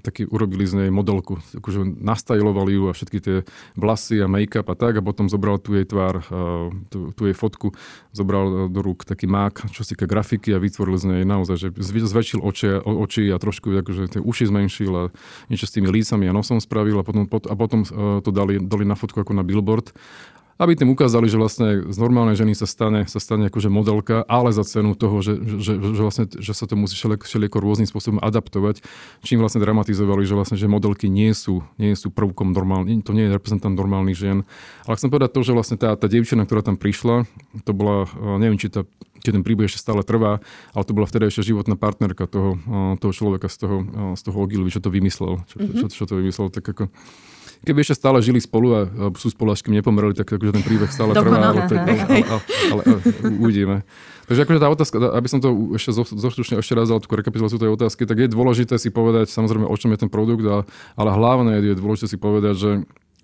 [0.00, 1.44] taký, urobili z nej modelku.
[1.60, 3.36] Akože nastajlovali ju a všetky tie
[3.76, 6.24] vlasy a make-up a tak a potom zobral tu jej tvár,
[6.88, 7.76] tú, tú jej fotku,
[8.16, 12.40] zobral do rúk taký mák, čo si grafiky a vytvoril z nej naozaj, že zväčšil
[12.40, 15.02] oči, oči a trošku akože tie uši zmenšil a
[15.52, 17.84] niečo s tými lícami a nosom spravil a potom, a potom
[18.24, 19.92] to dali, dali na fotku ako na billboard
[20.60, 24.52] aby tým ukázali, že vlastne z normálnej ženy sa stane, sa stane akože modelka, ale
[24.52, 28.84] za cenu toho, že, že, že, vlastne, že sa to musí všelijako rôznym spôsobom adaptovať,
[29.24, 33.24] čím vlastne dramatizovali, že vlastne že modelky nie sú, nie sú prvkom normálny, to nie
[33.24, 34.38] je reprezentant normálnych žien.
[34.84, 37.24] Ale chcem povedať to, že vlastne tá, tá dievčina, ktorá tam prišla,
[37.64, 38.84] to bola, eh, neviem, či tá
[39.20, 40.40] či ten príbeh ešte stále trvá,
[40.72, 44.22] ale to bola vtedy ešte životná partnerka toho, eh, toho človeka z toho, eh, z
[44.24, 45.44] toho Ogilvy, čo to vymyslel.
[45.44, 45.76] Čo, mm-hmm.
[45.76, 46.88] čo, čo, čo to vymyslel, tak ako
[47.64, 48.80] keby ešte stále žili spolu a
[49.16, 51.36] sú spolu, až kým nepomreli, tak akože ten príbeh stále trvá.
[51.36, 52.22] Ale, ale, ale,
[52.72, 53.00] ale, ale,
[53.36, 53.84] uvidíme.
[54.30, 57.74] Takže akože tá otázka, aby som to ešte zoštručne ešte raz dal tú rekapituláciu tej
[57.74, 60.46] otázky, tak je dôležité si povedať samozrejme, o čom je ten produkt,
[60.94, 62.70] ale hlavne je dôležité si povedať, že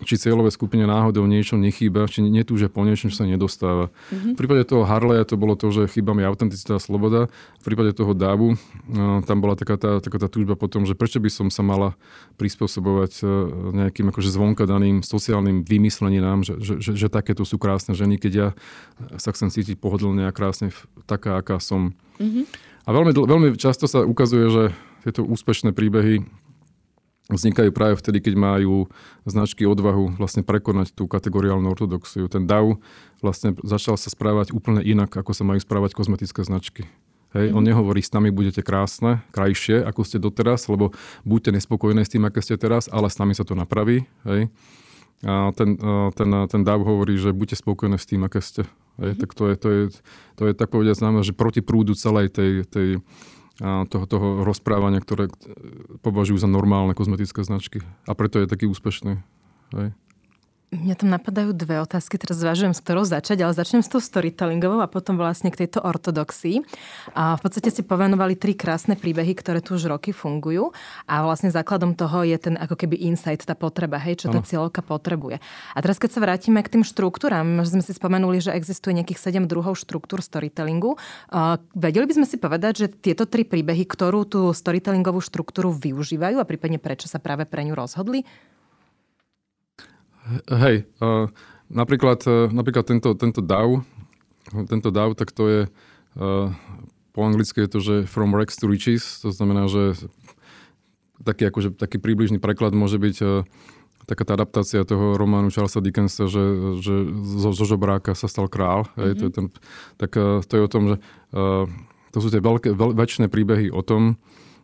[0.05, 3.89] či cieľové skupine náhodou niečo nechýba, či netúže po niečom, čo sa nedostáva.
[4.13, 4.33] Mm-hmm.
[4.33, 7.33] V prípade toho Harleya to bolo to, že chýba mi autenticita a sloboda.
[7.61, 8.53] V prípade toho Davu
[8.85, 11.97] no, tam bola taká tá, taká tá túžba potom, že prečo by som sa mala
[12.37, 13.25] prispôsobovať e,
[13.73, 18.31] nejakým akože zvonka daným sociálnym vymysleninám, že, že, že, že takéto sú krásne ženy, keď
[18.37, 18.47] ja
[19.17, 20.69] sa chcem cítiť pohodlne a krásne
[21.09, 21.97] taká, aká som.
[22.21, 22.45] Mm-hmm.
[22.85, 24.63] A veľmi, veľmi často sa ukazuje, že
[25.03, 26.23] tieto úspešné príbehy
[27.27, 28.87] vznikajú práve vtedy, keď majú
[29.27, 32.31] značky odvahu vlastne prekonať tú kategoriálnu ortodoxiu.
[32.31, 32.79] Ten DAO
[33.19, 36.87] vlastne začal sa správať úplne inak, ako sa majú správať kozmetické značky.
[37.35, 37.55] Hej, mm.
[37.59, 40.95] On nehovorí, s nami budete krásne, krajšie, ako ste doteraz, lebo
[41.27, 44.07] buďte nespokojné s tým, aké ste teraz, ale s nami sa to napraví.
[44.23, 44.47] Hej.
[45.27, 45.75] A ten,
[46.15, 48.63] ten, ten DAO hovorí, že buďte spokojné s tým, aké ste.
[49.03, 49.17] Hej.
[49.17, 49.19] Mm.
[49.19, 49.81] Tak to je, to je,
[50.39, 53.03] to je tak povedať znamená, že proti prúdu celej tej, tej
[53.61, 55.33] toho, toho rozprávania, ktoré
[56.05, 57.81] považujú za normálne kozmetické značky.
[58.05, 59.17] A preto je taký úspešný.
[59.73, 59.97] Hej.
[60.67, 64.83] Mňa tam napadajú dve otázky, teraz zvažujem, s ktorou začať, ale začnem s tou storytellingovou
[64.83, 66.59] a potom vlastne k tejto ortodoxii.
[67.15, 70.75] A v podstate ste povenovali tri krásne príbehy, ktoré tu už roky fungujú
[71.07, 74.83] a vlastne základom toho je ten ako keby insight, tá potreba, hej, čo tá cieľovka
[74.83, 75.39] potrebuje.
[75.71, 79.23] A teraz keď sa vrátime k tým štruktúram, že sme si spomenuli, že existuje nejakých
[79.23, 80.99] sedem druhov štruktúr storytellingu.
[81.31, 86.43] Uh, vedeli by sme si povedať, že tieto tri príbehy, ktorú tú storytellingovú štruktúru využívajú
[86.43, 88.27] a prípadne prečo sa práve pre ňu rozhodli?
[90.51, 91.31] Hej, uh,
[91.71, 93.83] napríklad, uh, napríklad tento, tento DAO,
[94.67, 95.61] tento DAO, tak to je,
[96.19, 96.51] uh,
[97.15, 99.95] po anglicky je to, že from rags to riches, to znamená, že
[101.23, 103.47] taký, akože, taký príbližný preklad môže byť uh,
[104.07, 106.43] taká tá adaptácia toho románu Charlesa Dickensa, že,
[106.79, 106.95] že
[107.43, 108.87] zo, zo žobráka sa stal král.
[108.87, 109.01] Mm-hmm.
[109.03, 109.45] Hej, to je ten,
[109.99, 110.95] tak uh, to je o tom, že
[111.35, 111.67] uh,
[112.15, 114.15] to sú tie veľké, veľ, väčšie príbehy o tom,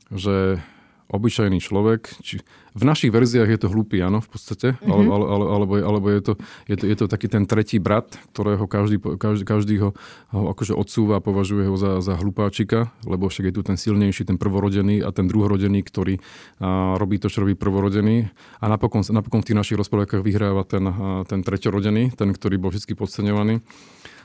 [0.09, 0.63] že
[1.11, 4.89] obyčajný človek, či v našich verziách je to hlupý, áno, v podstate, mm-hmm.
[4.89, 6.33] ale, ale, ale, alebo, alebo je, to,
[6.65, 9.89] je, to, je to taký ten tretí brat, ktorého každý, každý, každý ho,
[10.33, 14.25] ho akože odsúva a považuje ho za, za hlupáčika, lebo však je tu ten silnejší,
[14.25, 16.17] ten prvorodený a ten druhorodený, ktorý
[16.57, 18.33] a, robí to, čo robí prvorodený.
[18.57, 22.73] A napokon, napokon v tých našich rozprávkach vyhráva ten, a, ten treťorodený, ten, ktorý bol
[22.73, 23.61] vždy podceňovaný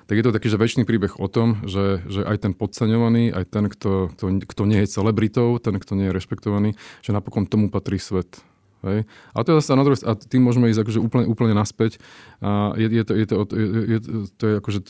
[0.09, 3.45] tak je to taký, že väčší príbeh o tom, že, že aj ten podceňovaný, aj
[3.53, 6.71] ten, kto, kto, kto nie je celebritou, ten, kto nie je rešpektovaný,
[7.05, 8.41] že napokon tomu patrí svet.
[8.87, 9.11] Hej.
[9.35, 11.99] A to je zase na druhé, a tým môžeme ísť akože úplne, úplne naspäť.
[12.39, 13.99] A je, je, to, je, to, je,
[14.39, 14.81] to, je, akože,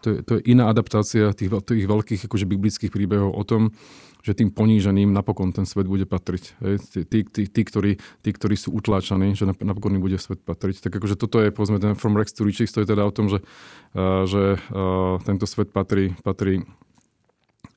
[0.00, 3.74] to, je, to je iná adaptácia tých, tých veľkých akože biblických príbehov o tom,
[4.22, 6.44] že tým poníženým napokon ten svet bude patriť.
[6.62, 6.74] Hej.
[7.10, 10.86] Tí, tí, tí, ktorí, tí, ktorí sú utláčaní, že napokon im bude svet patriť.
[10.86, 13.26] Tak akože toto je, povedzme, ten From Rex to Riches, to je teda o tom,
[13.26, 13.42] že,
[13.98, 16.62] uh, že uh, tento svet patrí, patrí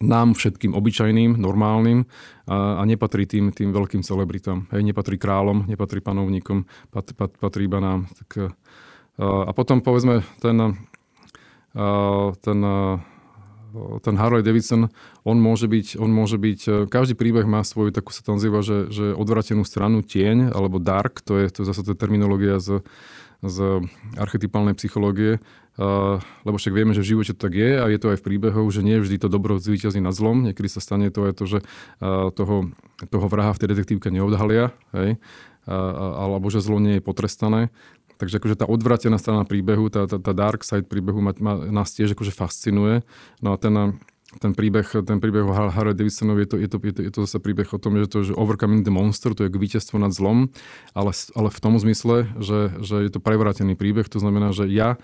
[0.04, 2.04] nám všetkým obyčajným, normálnym
[2.46, 4.68] a, a nepatrí tým, tým veľkým celebritám.
[4.76, 8.12] Hej, nepatrí kráľom, nepatrí panovníkom, pat, pat, patrí iba nám.
[8.12, 8.48] Tak, a,
[9.48, 10.76] a potom povedzme ten,
[12.44, 12.60] ten,
[14.02, 14.88] ten Harley Davidson,
[15.28, 18.90] on môže byť, on môže byť, každý príbeh má svoju, takú sa to nazýva, že,
[18.90, 22.84] že odvratenú stranu, tieň, alebo dark, to je, to je zase tá terminológia z,
[23.44, 23.86] z
[24.16, 25.44] archetypálnej psychológie,
[25.76, 28.26] Uh, lebo však vieme, že v živote to tak je a je to aj v
[28.32, 30.48] príbehoch, že nie vždy to dobro zvýťazí nad zlom.
[30.48, 31.60] Niekedy sa stane to aj to, že
[32.00, 32.72] uh, toho,
[33.12, 35.20] toho vraha v tej detektívke neodhalia, hej?
[35.68, 37.76] Uh, alebo že zlo nie je potrestané.
[38.16, 41.92] Takže akože tá odvratená strana príbehu, tá, tá, tá dark side príbehu ma, ma, nás
[41.92, 43.04] tiež akože fascinuje.
[43.44, 44.00] No a ten,
[44.40, 47.20] ten príbeh, ten príbeh o Harry Davidsonov je to, je, to, je, to, je to
[47.24, 50.52] zase príbeh o tom, že to je overcoming the monster, to je víťazstvo nad zlom,
[50.98, 55.00] ale, ale v tom zmysle, že, že je to prevrátený príbeh, to znamená, že ja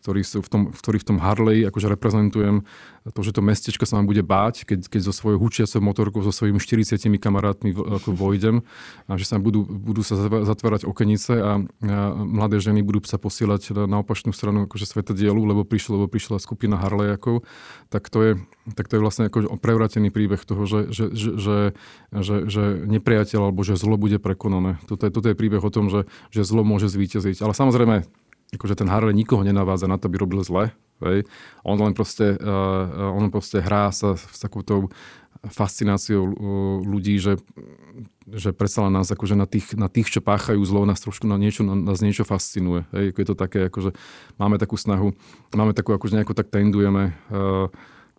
[0.00, 2.64] ktorí, sú v tom, ktorí v tom Harley akože reprezentujem
[3.08, 6.32] to, že to mestečko sa vám bude báť, keď, keď so svojou hučiacou motorkou, so
[6.32, 8.60] svojimi 40 kamarátmi ako vojdem
[9.08, 13.88] a že sa budú, budú sa zatvárať okenice a, a mladé ženy budú sa posielať
[13.88, 17.44] na opačnú stranu akože dielu, lebo prišla, lebo prišla skupina Harleyakov,
[17.88, 18.32] tak to je,
[18.76, 21.58] tak to je vlastne ako prevratený príbeh toho, že, že, že, že,
[22.12, 24.76] že, že nepriateľ alebo že zlo bude prekonané.
[24.84, 27.40] Toto je, toto je príbeh o tom, že, že zlo môže zvíťaziť.
[27.40, 28.04] Ale samozrejme,
[28.54, 30.74] akože ten Harley nikoho nenavádza na to, aby robil zle.
[31.00, 31.24] Hej.
[31.64, 34.92] On len proste, uh, on proste hrá sa s takouto
[35.40, 36.34] fascináciou uh,
[36.84, 37.40] ľudí, že,
[38.28, 41.64] že predsa nás akože na tých, na tých, čo páchajú zlo, nás trošku na niečo,
[41.64, 42.84] nás niečo fascinuje.
[42.92, 43.16] Hej.
[43.16, 43.96] Je to také, akože
[44.36, 45.16] máme takú snahu,
[45.56, 47.72] máme takú, akože nejako tak tendujeme uh,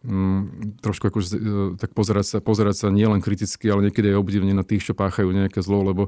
[0.04, 1.28] mm, trošku ako, e,
[1.78, 5.30] tak pozerať sa, pozerať sa nielen kriticky, ale niekedy aj obdivne na tých, čo páchajú
[5.30, 6.04] nejaké zlo, lebo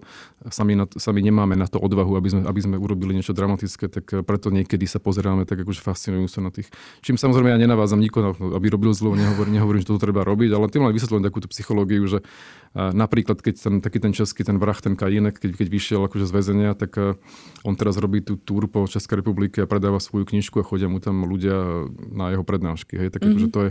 [0.50, 4.06] sami, na, sami nemáme na to odvahu, aby sme, aby sme urobili niečo dramatické, tak
[4.12, 6.70] e, preto niekedy sa pozeráme tak akože fascinujú sa na tých.
[7.06, 10.70] Čím samozrejme ja nenavádzam nikoho, aby robil zlo, nehovorím, nehovorím, že toto treba robiť, ale
[10.74, 12.26] tým len vysvetľujem takúto psychológiu, že
[12.74, 16.34] Napríklad, keď ten, taký ten český, ten vrah, ten Kajínek, keď, keď vyšiel akože z
[16.34, 17.14] väzenia, tak e,
[17.62, 20.98] on teraz robí tú túr po Českej republike a predáva svoju knižku a chodia mu
[20.98, 22.98] tam ľudia na jeho prednášky.
[22.98, 23.14] Hej?
[23.14, 23.34] Tak mm-hmm.
[23.38, 23.70] akože to je,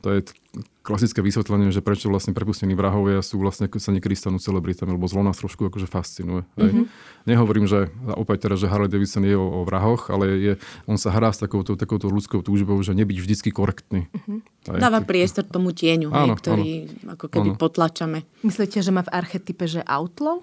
[0.00, 0.20] to je
[0.80, 5.20] klasické vysvetlenie, že prečo vlastne prepustení vrahovia sú vlastne, sa niekedy stanú celebritami, lebo zlo
[5.20, 6.42] nás trošku akože fascinuje.
[6.56, 6.84] Mm-hmm.
[7.28, 10.52] Nehovorím, že opäť teraz, že Harley Davidson je o, o vrahoch, ale je,
[10.88, 14.08] on sa hrá s takouto, takouto ľudskou túžbou, že nebyť vždycky korektný.
[14.08, 14.80] Mm-hmm.
[14.80, 16.70] Dáva priestor tomu tieňu, áno, hej, ktorý
[17.04, 17.20] áno.
[17.20, 17.58] ako keby áno.
[17.60, 18.18] potlačame.
[18.40, 20.40] Myslíte, že má v archetype, že outlaw?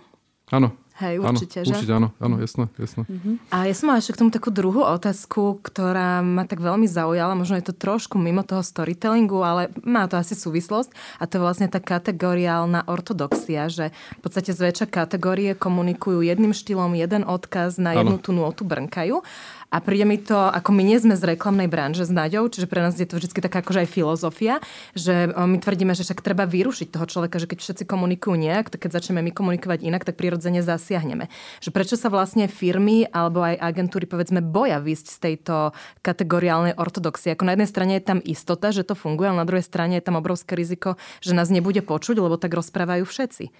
[0.48, 1.74] Áno, Hej, určite, áno, že?
[1.78, 3.06] Určite áno, áno, jasné, jasné.
[3.06, 3.38] Uh-huh.
[3.54, 7.38] A ja som mala ešte k tomu takú druhú otázku, ktorá ma tak veľmi zaujala.
[7.38, 10.90] Možno je to trošku mimo toho storytellingu, ale má to asi súvislosť.
[11.22, 16.98] A to je vlastne tá kategoriálna ortodoxia, že v podstate zväčša kategórie komunikujú jedným štýlom,
[16.98, 19.22] jeden odkaz na jednu tú nôtu brnkajú.
[19.68, 22.80] A príde mi to, ako my nie sme z reklamnej branže s Naďou, čiže pre
[22.80, 24.64] nás je to vždy taká akože aj filozofia,
[24.96, 28.88] že my tvrdíme, že však treba vyrušiť toho človeka, že keď všetci komunikujú nejak, tak
[28.88, 31.28] keď začneme my komunikovať inak, tak prirodzene zasiahneme.
[31.60, 37.36] Že prečo sa vlastne firmy alebo aj agentúry povedzme boja vysť z tejto kategoriálnej ortodoxie.
[37.36, 40.06] Ako na jednej strane je tam istota, že to funguje, ale na druhej strane je
[40.08, 43.52] tam obrovské riziko, že nás nebude počuť, lebo tak rozprávajú všetci.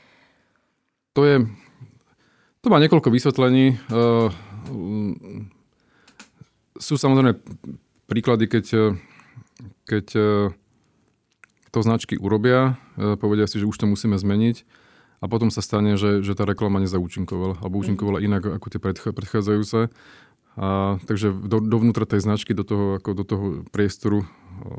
[1.20, 1.44] To je...
[2.64, 3.76] To má niekoľko vysvetlení.
[3.92, 4.32] Uh,
[6.78, 7.38] sú samozrejme
[8.08, 8.86] príklady, keď, e,
[9.86, 10.22] keď e,
[11.70, 14.64] to značky urobia, e, povedia si, že už to musíme zmeniť
[15.22, 18.80] a potom sa stane, že, že tá reklama nezaučinkovala alebo účinkovala inak ako tie
[19.14, 19.90] predchádzajúce.
[20.58, 24.26] A, takže do, dovnútra tej značky, do toho, ako do toho priestoru,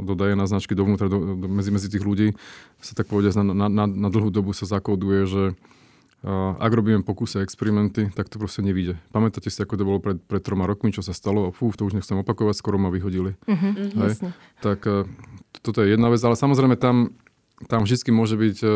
[0.03, 2.35] do na značky dovnútra, do, do, medzi, medzi tých ľudí
[2.83, 5.45] sa tak povediať na, na, na dlhú dobu sa zakóduje, že,
[6.59, 8.99] ak robíme pokusy a experimenty, tak to proste nevíde.
[9.15, 11.55] Pamätáte si, ako to bolo pred, pred troma rokmi, čo sa stalo?
[11.55, 13.39] Fú, to už nechcem opakovať, skoro ma vyhodili.
[13.47, 14.35] Uh-huh, Hej?
[14.59, 15.07] Tak e,
[15.63, 17.15] toto je jedna vec, ale samozrejme tam,
[17.71, 18.71] tam vždy môže byť uh,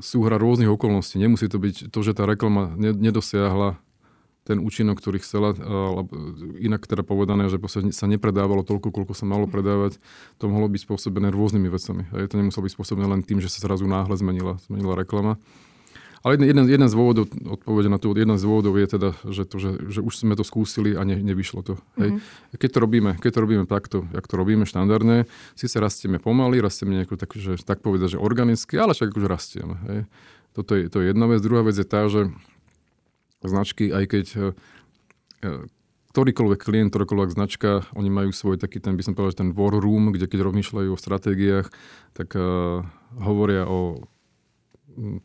[0.00, 1.20] súhra rôznych okolností.
[1.20, 3.80] Nemusí to byť to, že tá reklama nedosiahla
[4.50, 5.54] ten účinok, ktorý chcela,
[6.58, 7.62] inak teda povedané, že
[7.94, 10.02] sa nepredávalo toľko, koľko sa malo predávať,
[10.42, 12.02] to mohlo byť spôsobené rôznymi vecami.
[12.10, 15.38] A to nemuselo byť spôsobené len tým, že sa zrazu náhle zmenila, zmenila reklama.
[16.20, 19.48] Ale jeden, jeden, jeden z dôvodov, odpovede na to, jeden z dôvodov je teda, že,
[19.48, 21.74] to, že, že už sme to skúsili a ne, nevyšlo to.
[21.96, 22.20] Hej.
[22.20, 22.60] Mm-hmm.
[22.60, 25.24] Keď to robíme, keď to robíme takto, jak to robíme štandardne,
[25.56, 29.74] síce rastieme pomaly, rastieme nejako tak, že, tak povedať, že organicky, ale však akože rastieme.
[29.88, 30.00] Hej.
[30.52, 31.40] Toto je, to je jedna vec.
[31.40, 32.28] Druhá vec je tá, že
[33.44, 34.40] značky, aj keď e,
[35.44, 35.50] e,
[36.10, 40.10] ktorýkoľvek klient, ktorýkoľvek značka, oni majú svoj taký ten, by som povedal, ten war room,
[40.10, 41.70] kde keď rozmýšľajú o stratégiách,
[42.18, 42.82] tak uh,
[43.14, 44.10] hovoria o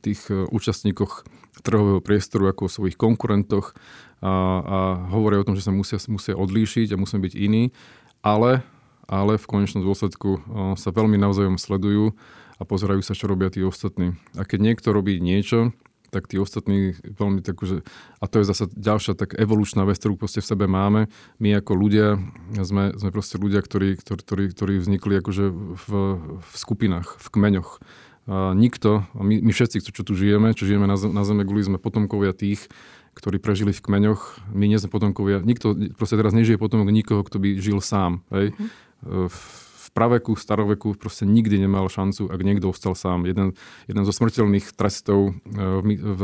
[0.06, 1.26] tých účastníkoch
[1.66, 3.74] trhového priestoru ako o svojich konkurentoch
[4.22, 4.30] a,
[4.62, 4.78] a
[5.10, 7.74] hovoria o tom, že sa musia, musia odlíšiť a musia byť iní,
[8.22, 8.62] ale,
[9.10, 10.46] ale v konečnom dôsledku
[10.78, 12.14] sa veľmi navzájom sledujú
[12.56, 14.16] a pozerajú sa, čo robia tí ostatní.
[14.38, 15.74] A keď niekto robí niečo,
[16.16, 17.84] tak tí ostatní veľmi tak, že,
[18.24, 21.12] a to je zase ďalšia tak evolučná vec, ktorú proste v sebe máme.
[21.44, 22.16] My ako ľudia
[22.56, 25.88] sme, sme proste ľudia, ktorí, ktorí, ktorí, ktorí vznikli akože v,
[26.40, 27.84] v skupinách, v kmeňoch.
[28.26, 31.78] A nikto, my, my všetci, čo tu žijeme, čo žijeme na, na Zeme guli, sme
[31.78, 32.72] potomkovia tých,
[33.14, 34.48] ktorí prežili v kmeňoch.
[34.56, 38.24] My nie sme potomkovia, nikto proste teraz nežije potomok nikoho, kto by žil sám.
[38.32, 38.56] Hej?
[38.56, 38.70] Mm.
[39.30, 39.38] V,
[39.96, 43.24] praveku, staroveku proste nikdy nemal šancu, ak niekto ostal sám.
[43.24, 43.56] Jeden,
[43.88, 46.22] jeden zo smrteľných trestov eh, v, v,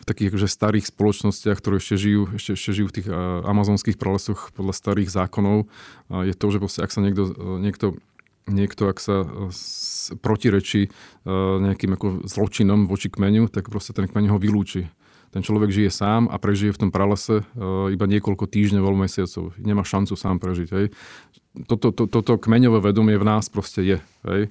[0.00, 3.16] v takých akože starých spoločnostiach, ktoré ešte žijú, ešte, ešte žijú v tých eh,
[3.48, 5.66] amazonských pralesoch podľa starých zákonov,
[6.12, 7.96] je to, že proste, ak sa niekto, niekto
[8.50, 9.22] niekto, ak sa
[10.18, 10.90] protirečí
[11.62, 14.90] nejakým ako zločinom voči kmeňu, tak proste ten kmeň ho vylúči.
[15.30, 19.54] Ten človek žije sám a prežije v tom pralese uh, iba niekoľko týždňov alebo mesiacov.
[19.62, 20.68] Nemá šancu sám prežiť.
[20.74, 20.86] Hej.
[21.70, 23.98] Toto, to, toto kmeňové vedomie v nás proste je.
[24.26, 24.50] Hej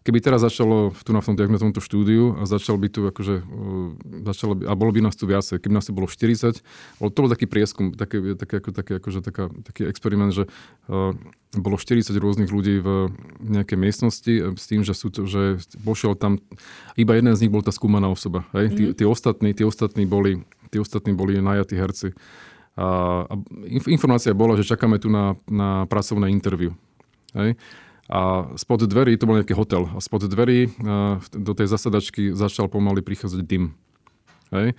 [0.00, 3.88] keby teraz začalo tu na, tom, na tomto štúdiu a začal by tu akože, uh,
[4.32, 6.64] začalo by, a bolo by nás tu viacej, keby nás tu bolo 40,
[6.96, 10.48] bol, to bol taký prieskum, taký, taký, ako, taký, akože, taká, taký experiment, že
[10.88, 11.12] uh,
[11.52, 13.12] bolo 40 rôznych ľudí v
[13.44, 16.40] nejakej miestnosti uh, s tým, že, sú to, že pošiel tam,
[16.96, 18.48] iba jeden z nich bol tá skúmaná osoba.
[18.56, 18.72] Hej?
[18.72, 18.76] Mm-hmm.
[18.76, 20.40] Tí, tí, ostatní, tí, ostatní boli,
[20.72, 22.16] tí ostatní boli najatí herci.
[22.80, 23.34] A, a
[23.92, 26.72] informácia bola, že čakáme tu na, na pracovné interview.
[27.36, 27.60] Hej?
[28.10, 30.74] A spod dverí, to bol nejaký hotel, a spod dverí
[31.30, 33.78] do tej zasadačky začal pomaly prichádzať dym.
[34.50, 34.74] Hej?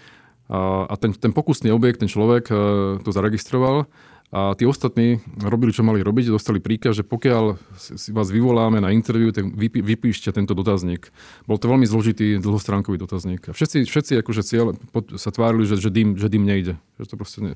[0.52, 2.52] A ten, ten pokusný objekt, ten človek
[3.00, 3.88] to zaregistroval
[4.32, 8.96] a tí ostatní robili, čo mali robiť, dostali príkaz, že pokiaľ si vás vyvoláme na
[8.96, 11.12] interviu, tak vypí, vypíšte tento dotazník.
[11.48, 13.48] Bol to veľmi zložitý dlhostránkový dotazník.
[13.48, 14.76] A všetci, všetci akože cieľ
[15.20, 16.80] sa tvárili, že, že, dym, že dym nejde.
[17.04, 17.56] Že to proste nie.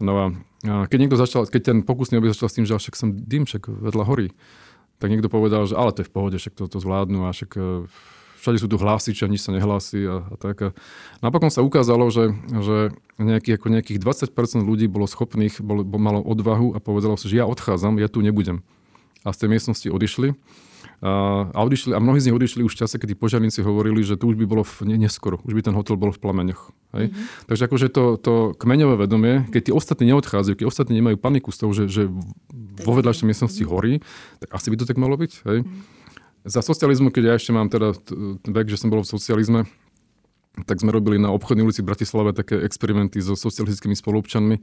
[0.00, 0.24] No a
[0.88, 3.68] keď niekto začal, keď ten pokusný objekt začal s tým, že však som dym, však
[3.68, 4.28] vedľa horí,
[4.96, 7.50] tak niekto povedal, že ale to je v pohode, však to, to zvládnu a však
[7.56, 7.88] e,
[8.46, 10.56] všade sú tu hlásiči a nič sa nehlási a, a tak.
[10.62, 10.68] A
[11.18, 16.76] napokon sa ukázalo, že, že nejakých, ako nejakých 20% ľudí bolo schopných, bolo, malo odvahu
[16.76, 18.62] a povedalo si, že ja odchádzam, ja tu nebudem.
[19.26, 20.38] A z tej miestnosti odišli.
[21.04, 24.32] A, odišli, a mnohí z nich odišli už v čase, kedy požiarníci hovorili, že tu
[24.32, 26.72] už by bolo v, neskoro, už by ten hotel bol v plameňoch.
[26.96, 27.12] Hej?
[27.12, 27.46] Mm-hmm.
[27.52, 31.58] Takže akože to, to kmeňové vedomie, keď tí ostatní neodchádzajú, keď ostatní nemajú paniku z
[31.60, 32.02] toho, že, že
[32.80, 33.76] vo vedľajšej miestnosti mm-hmm.
[33.76, 33.92] horí,
[34.40, 35.32] tak asi by to tak malo byť.
[35.44, 35.58] Hej?
[35.62, 36.48] Mm-hmm.
[36.48, 37.92] Za socializmu, keď ja ešte mám teda
[38.46, 39.60] vek, že som bol v socializme,
[40.64, 44.56] tak sme robili na obchodnej ulici v Bratislave také experimenty so socialistickými spolupčanmi.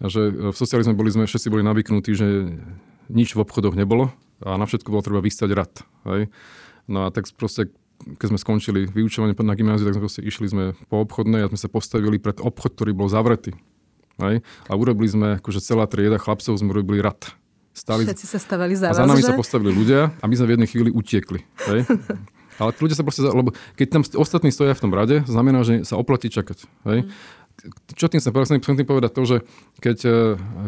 [0.00, 2.56] Že v socializme boli sme, všetci boli navyknutí, že
[3.12, 4.08] nič v obchodoch nebolo
[4.44, 5.72] a na všetko bolo treba vystať rad.
[6.04, 6.28] Hej.
[6.84, 7.72] No a tak proste,
[8.20, 11.58] keď sme skončili vyučovanie na gymnáziu, tak sme proste išli sme po obchodnej a sme
[11.58, 13.56] sa postavili pred obchod, ktorý bol zavretý.
[14.20, 14.44] Hej.
[14.68, 17.18] A urobili sme, akože celá trieda chlapcov sme urobili rad.
[17.74, 19.34] Stali, Všetci sa stavali za A za nami že?
[19.34, 21.42] sa postavili ľudia a my sme v jednej chvíli utiekli.
[21.66, 21.90] Hej.
[22.62, 25.98] Ale ľudia sa proste, lebo keď tam ostatní stoja v tom rade, znamená, že sa
[25.98, 26.70] oplatí čakať.
[26.86, 27.10] Hej.
[27.10, 27.42] Mm
[27.96, 28.60] čo tým chcem povedať?
[28.60, 29.36] Chcem tým povedať to, že
[29.80, 30.12] keď uh,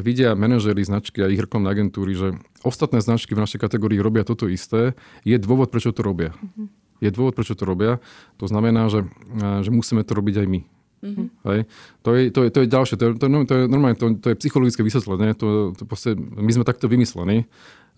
[0.01, 2.28] vidia manažery značky a ich reklamné agentúry, že
[2.64, 6.32] ostatné značky v našej kategórii robia toto isté, je dôvod, prečo to robia.
[6.36, 6.66] Mm-hmm.
[7.05, 8.01] Je dôvod, prečo to robia.
[8.40, 10.61] To znamená, že, uh, že musíme to robiť aj my.
[11.05, 11.26] Mm-hmm.
[11.44, 11.61] Hej.
[12.03, 14.32] To, je, to, je, to je ďalšie, to je, to, to je normálne, to, to
[14.32, 17.44] je psychologické vysvetlenie, to, to proste, my sme takto vymyslení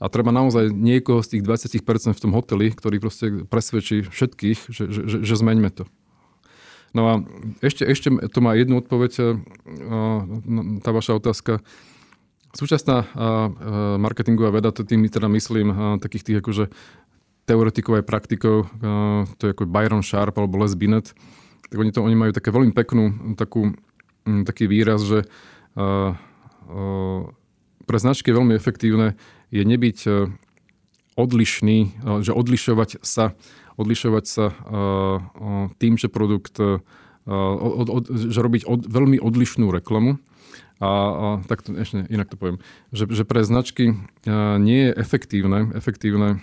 [0.03, 4.85] a treba naozaj niekoho z tých 20% v tom hoteli, ktorý proste presvedčí všetkých, že,
[4.91, 5.87] že, že, že zmeňme to.
[6.97, 7.13] No a
[7.61, 9.25] ešte, ešte to má jednu odpoveď, eh,
[10.49, 11.61] no, tá vaša otázka.
[12.57, 13.09] Súčasná eh,
[14.01, 16.65] marketingová veda, tým teda myslím eh, takých tých akože
[17.49, 18.69] teoretikov aj praktikov,
[19.41, 21.17] to je ako Byron Sharp alebo Les Binet,
[21.73, 23.73] tak oni, to, oni majú také veľmi peknú takú,
[24.29, 25.25] hm, taký výraz, že
[27.89, 29.17] pre značky je veľmi efektívne
[29.49, 30.29] je nebyť
[31.17, 31.79] odlišný,
[32.21, 33.33] že odlišovať sa
[33.79, 36.83] odlišovať sa uh, uh, tým, že produkt, uh,
[37.25, 40.19] od, od, že robiť od, veľmi odlišnú reklamu.
[40.79, 42.63] A, a tak to, ešte inak to poviem,
[42.95, 43.99] že, že pre značky
[44.63, 46.39] nie je efektívne, efektívne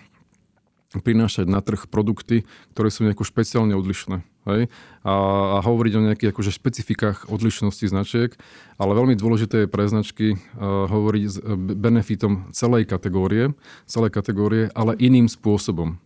[1.01, 4.23] prinášať na trh produkty, ktoré sú nejako špeciálne odlišné.
[4.47, 4.71] Hej?
[5.01, 5.13] A,
[5.59, 8.31] a hovoriť o nejakých akože špecifikách odlišnosti značiek,
[8.77, 13.51] ale veľmi dôležité je pre značky uh, hovoriť s benefitom celej kategórie,
[13.89, 15.97] celej kategórie, ale iným spôsobom.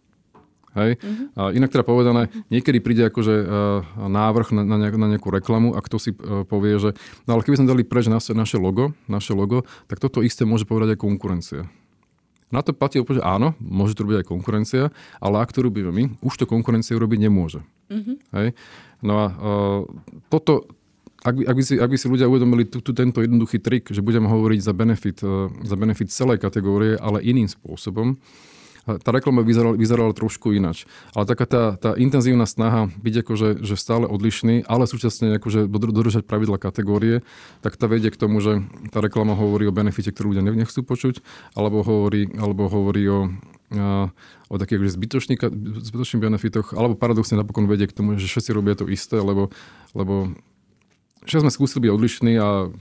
[0.80, 0.92] Hej?
[1.00, 1.28] Uh-huh.
[1.36, 3.48] A inak teda povedané, niekedy príde akože uh,
[4.08, 6.96] návrh na, na, nejak, na nejakú reklamu a kto si uh, povie, že
[7.28, 10.64] no ale keby sme dali preč naše, naše logo, naše logo, tak toto isté môže
[10.64, 11.62] povedať aj konkurencia.
[12.50, 14.84] Na to platí opäť, že áno, môže to robiť aj konkurencia,
[15.22, 17.62] ale ak to robíme my, už to konkurencia urobiť nemôže.
[17.94, 18.18] Uh-huh.
[18.34, 18.58] Hej?
[19.06, 19.82] No a uh,
[20.34, 20.66] toto,
[21.22, 23.94] ak by, ak, by si, ak by si ľudia uvedomili tu, tu tento jednoduchý trik,
[23.94, 28.18] že budeme hovoriť za benefit, uh, za benefit celej kategórie, ale iným spôsobom,
[28.98, 30.90] tá reklama vyzerala, vyzerala trošku inač.
[31.14, 36.26] Ale taká tá, tá intenzívna snaha byť akože že stále odlišný, ale súčasne akože dodržať
[36.26, 37.22] pravidla kategórie,
[37.62, 41.22] tak tá vedie k tomu, že tá reklama hovorí o benefite, ktorú ľudia nechcú počuť,
[41.54, 43.30] alebo hovorí, alebo hovorí o,
[44.50, 45.40] o takých akože zbytočných,
[45.86, 49.54] zbytočných benefitoch, alebo paradoxne napokon vedie k tomu, že všetci robia to isté, lebo,
[49.94, 50.34] lebo
[51.28, 52.72] všetci sme skúsili byť odlišní a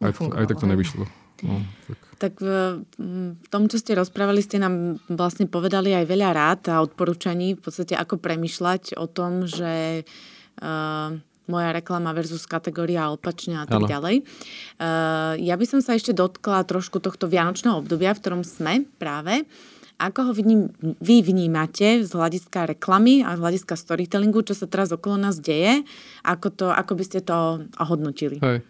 [0.00, 1.04] aj, aj tak to nevyšlo.
[1.44, 2.09] No, tak.
[2.20, 6.84] Tak v, v tom, čo ste rozprávali, ste nám vlastne povedali aj veľa rád a
[6.84, 10.04] odporúčaní, v podstate ako premyšľať o tom, že
[10.60, 11.16] uh,
[11.48, 13.88] moja reklama versus kategória opačne a tak ano.
[13.88, 14.16] ďalej.
[14.76, 19.48] Uh, ja by som sa ešte dotkla trošku tohto vianočného obdobia, v ktorom sme práve.
[20.00, 24.92] Ako ho vním, vy vnímate z hľadiska reklamy a z hľadiska storytellingu, čo sa teraz
[24.92, 25.84] okolo nás deje?
[26.24, 28.40] Ako, to, ako by ste to ohodnotili?
[28.40, 28.64] Hej.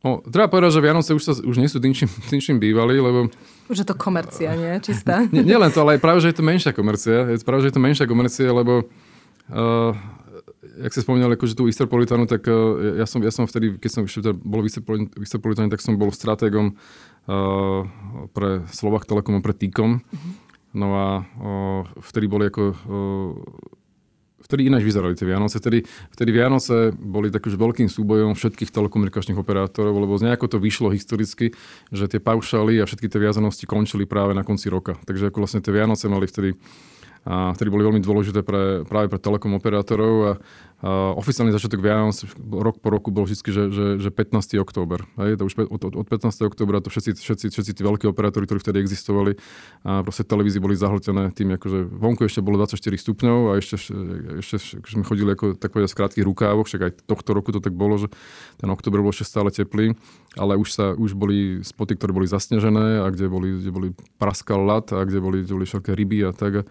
[0.00, 2.96] No, treba povedať, že Vianoce už, sa, už nie sú tým, čím, tým, čím bývali,
[2.96, 3.28] lebo...
[3.68, 4.72] Už je to komercia, nie?
[4.86, 5.28] Čistá.
[5.28, 7.28] Nie, nie len to, ale aj práve, že je to menšia komercia.
[7.28, 8.88] Je práve, že je to menšia komercia, lebo
[9.52, 9.92] uh,
[10.80, 14.02] jak si spomínal akože tú Easterpolitanu, tak uh, ja, som, ja som vtedy, keď som
[14.08, 14.72] ešte bol v
[15.20, 17.84] Easterpolitane, tak som bol stratégom uh,
[18.32, 20.00] pre Slovak Telekom a pre T-Com.
[20.00, 20.32] Mm-hmm.
[20.80, 22.62] No a uh, vtedy boli ako...
[22.88, 23.78] Uh,
[24.44, 25.60] vtedy ináč vyzerali tie Vianoce.
[25.60, 30.90] Vtedy, vtedy Vianoce boli takým veľkým súbojom všetkých telekomunikačných operátorov, lebo z nejako to vyšlo
[30.90, 31.52] historicky,
[31.92, 34.98] že tie paušály a všetky tie viazanosti končili práve na konci roka.
[35.06, 36.56] Takže ako vlastne tie Vianoce mali vtedy
[37.28, 40.32] a vtedy boli veľmi dôležité pre, práve pre telekom operátorov a,
[40.80, 42.16] a oficiálny začiatok Vianoc
[42.48, 44.56] rok po roku bol vždy, že, že, že 15.
[44.56, 45.04] október.
[45.20, 46.48] Hej, to už od, od 15.
[46.48, 49.36] októbra to všetci, všetci, všetci tí veľkí operátori, ktorí vtedy existovali,
[49.84, 53.76] a proste televízie boli zahltené tým, akože vonku ešte bolo 24 stupňov a ešte,
[54.40, 57.76] ešte sme chodili ako tak povedať v krátkých rukávoch, však aj tohto roku to tak
[57.76, 58.08] bolo, že
[58.56, 59.92] ten október bol ešte stále teplý,
[60.40, 64.64] ale už sa už boli spoty, ktoré boli zasnežené a kde boli, kde boli praskal
[64.64, 66.64] lat a kde boli, kde boli všetké ryby a tak.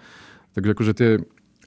[0.58, 1.10] Takže akože tie,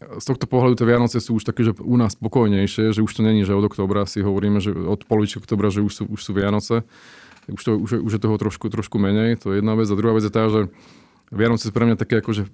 [0.02, 3.22] z tohto pohľadu tie Vianoce sú už také, že u nás spokojnejšie, že už to
[3.22, 6.30] není, že od oktobra si hovoríme, že od polovičky oktobra, že už sú, už sú
[6.34, 6.82] Vianoce.
[7.50, 9.90] Už, to, už, už je toho trošku, trošku menej, to je jedna vec.
[9.90, 10.70] A druhá vec je tá, že
[11.32, 12.44] Vianoce sú pre mňa také akože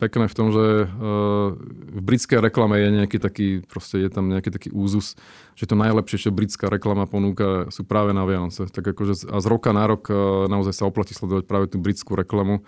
[0.00, 1.52] pekné v tom, že uh,
[1.92, 5.14] v britskej reklame je nejaký taký, proste je tam nejaký taký úzus,
[5.54, 8.64] že to najlepšie, čo britská reklama ponúka, sú práve na Vianoce.
[8.72, 12.16] Tak akože a z roka na rok uh, naozaj sa oplatí sledovať práve tú britskú
[12.16, 12.64] reklamu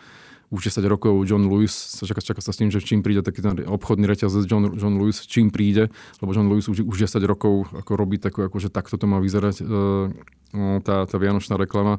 [0.51, 3.66] už 10 rokov John Lewis, čaká, čaká sa s tým, že čím príde taký ten
[3.66, 5.90] obchodný reťazec John, John Lewis, čím príde,
[6.22, 9.18] lebo John Lewis už, už 10 rokov ako robí takú, ako, že takto to má
[9.18, 10.11] vyzerať uh,
[10.86, 11.99] tá, tá vianočná reklama.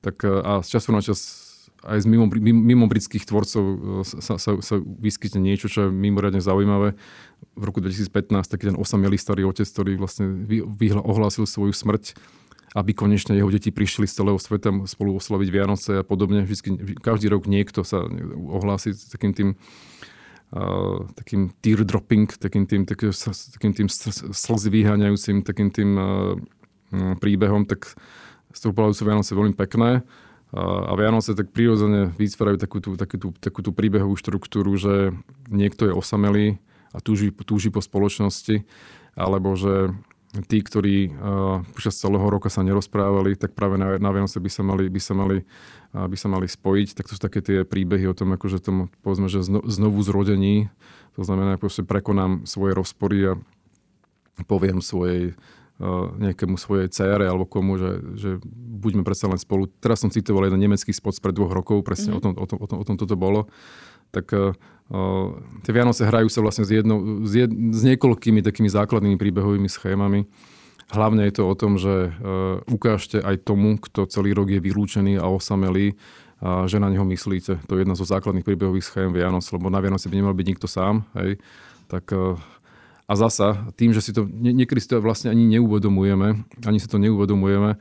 [0.00, 3.64] Tak uh, a z času na čas aj z mimo, mimo britských tvorcov
[4.04, 6.92] sa, sa, sa vyskytne niečo, čo je mimoriadne zaujímavé.
[7.56, 12.20] V roku 2015 taký ten osamelý starý otec, ktorý vlastne vy, vyhla, ohlásil svoju smrť
[12.74, 16.46] aby konečne jeho deti prišli z celého sveta spolu oslaviť Vianoce a podobne.
[16.46, 18.06] Vždy, každý rok niekto sa
[18.36, 19.48] ohlási s takým tým
[20.54, 23.10] uh, takým tear dropping, takým tým, takým,
[23.58, 23.88] takým tým
[24.30, 26.06] slzy vyháňajúcim takým tým uh,
[27.18, 27.94] príbehom, tak
[28.50, 30.02] pohľadu sú Vianoce veľmi pekné.
[30.50, 35.14] A Vianoce tak prirodzene vytvárajú takú tú, takú, tú, takú tú príbehovú štruktúru, že
[35.46, 36.58] niekto je osamelý
[36.90, 38.66] a túži, túži po spoločnosti,
[39.14, 39.94] alebo že
[40.30, 44.62] tí, ktorí uh, počas celého roka sa nerozprávali, tak práve na, na Vianoce by sa
[44.62, 45.42] mali, by sa mali,
[45.90, 46.94] uh, by sa mali spojiť.
[46.94, 50.70] Tak to sú také tie príbehy o tom, akože tom, povedzme, že zno, znovu zrodení.
[51.18, 53.32] To znamená, že prekonám svoje rozpory a
[54.46, 55.34] poviem svojej
[55.82, 59.66] uh, nejakému svojej cére alebo komu, že, že buďme predsa len spolu.
[59.82, 62.22] Teraz som citoval jeden nemecký spot pred dvoch rokov, presne mm-hmm.
[62.22, 63.50] o, tom, o, tom, o, tom, o tom toto bolo.
[64.14, 64.54] Tak Uh,
[65.62, 70.26] tie Vianoce hrajú sa vlastne s, jedno, s, jed, s niekoľkými takými základnými príbehovými schémami.
[70.90, 75.22] Hlavne je to o tom, že uh, ukážte aj tomu, kto celý rok je vylúčený
[75.22, 75.94] a osamelý,
[76.40, 77.60] že na neho myslíte.
[77.68, 80.64] To je jedna zo základných príbehových schém Vianoc, lebo na Vianoce by nemal byť nikto
[80.64, 81.04] sám.
[81.12, 81.36] Hej.
[81.84, 82.40] Tak uh,
[83.10, 86.94] a zasa, tým, že si to niekedy si to vlastne ani neuvedomujeme, ani si to
[86.96, 87.74] neuvedomujeme,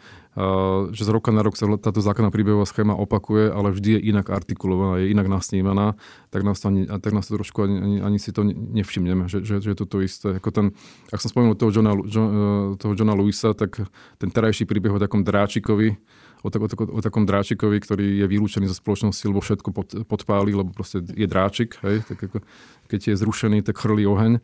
[0.94, 4.30] že z roka na rok sa táto základná príbehová schéma opakuje, ale vždy je inak
[4.30, 5.98] artikulovaná, je inak nasnímaná,
[6.30, 9.42] tak nás to, ani, tak nás to trošku ani, ani, ani si to nevšimneme, že,
[9.42, 10.38] že, že je to to isté.
[10.38, 10.66] Ako ten,
[11.10, 13.82] ak som spomenul toho Johna, John, e, toho Johna Lewisa, tak
[14.22, 15.98] ten terajší príbeh o takom dráčikovi,
[16.46, 19.88] o, tak, o, tak, o takom dráčikovi, ktorý je vylúčený zo spoločnosti, lebo všetko pod,
[20.06, 22.46] podpáli, lebo proste je dráčik, hej, tak ako,
[22.86, 24.38] keď je zrušený, tak chrlí oheň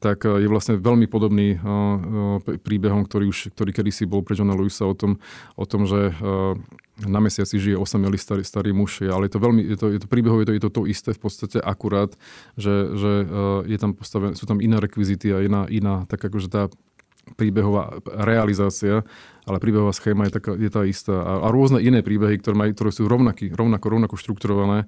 [0.00, 4.36] tak e, je vlastne veľmi podobný e, e, príbehom, ktorý už ktorý kedysi bol pre
[4.36, 5.20] Johna Lewisa o tom,
[5.54, 6.14] o tom že
[6.94, 9.02] na mesiaci žije osamelý starý, starý muž.
[9.02, 11.10] Ale je to veľmi, je to, je to príbehov, je to, je to to isté
[11.10, 12.14] v podstate akurát,
[12.54, 13.12] že, že
[13.66, 16.70] je tam postavené, sú tam iné rekvizity a iná, iná tak akože tá
[17.34, 19.02] príbehová realizácia,
[19.48, 21.16] ale príbehová schéma je, taká, je tá istá.
[21.18, 24.86] A, a rôzne iné príbehy, ktoré, majú, ktoré sú rovnaký, rovnako, rovnako štrukturované,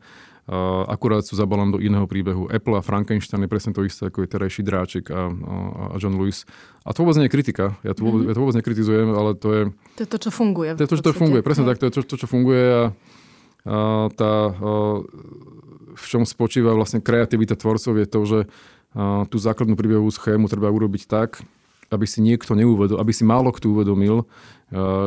[0.87, 2.47] akurát sú zabalané do iného príbehu.
[2.47, 5.55] Apple a Frankenstein je presne to isté, ako je terajší Dráčik a, a,
[5.91, 6.47] a John Lewis.
[6.87, 7.75] A to vôbec nie je kritika.
[7.83, 8.31] Ja to vôbec, mm-hmm.
[8.31, 9.63] ja to vôbec nekritizujem, ale to je...
[9.99, 10.79] To je to, čo funguje.
[10.79, 11.43] To je to, čo to funguje.
[11.43, 11.71] Presne no.
[11.75, 11.83] tak.
[11.83, 12.83] To je to, to, čo funguje a,
[13.67, 13.77] a
[14.15, 14.55] tá, a,
[15.99, 18.39] v čom spočíva vlastne kreativita tvorcov je to, že
[18.95, 21.43] a, tú základnú príbehovú schému treba urobiť tak,
[21.91, 24.27] aby si niekto neuvedomil, aby si málo kto uvedomil,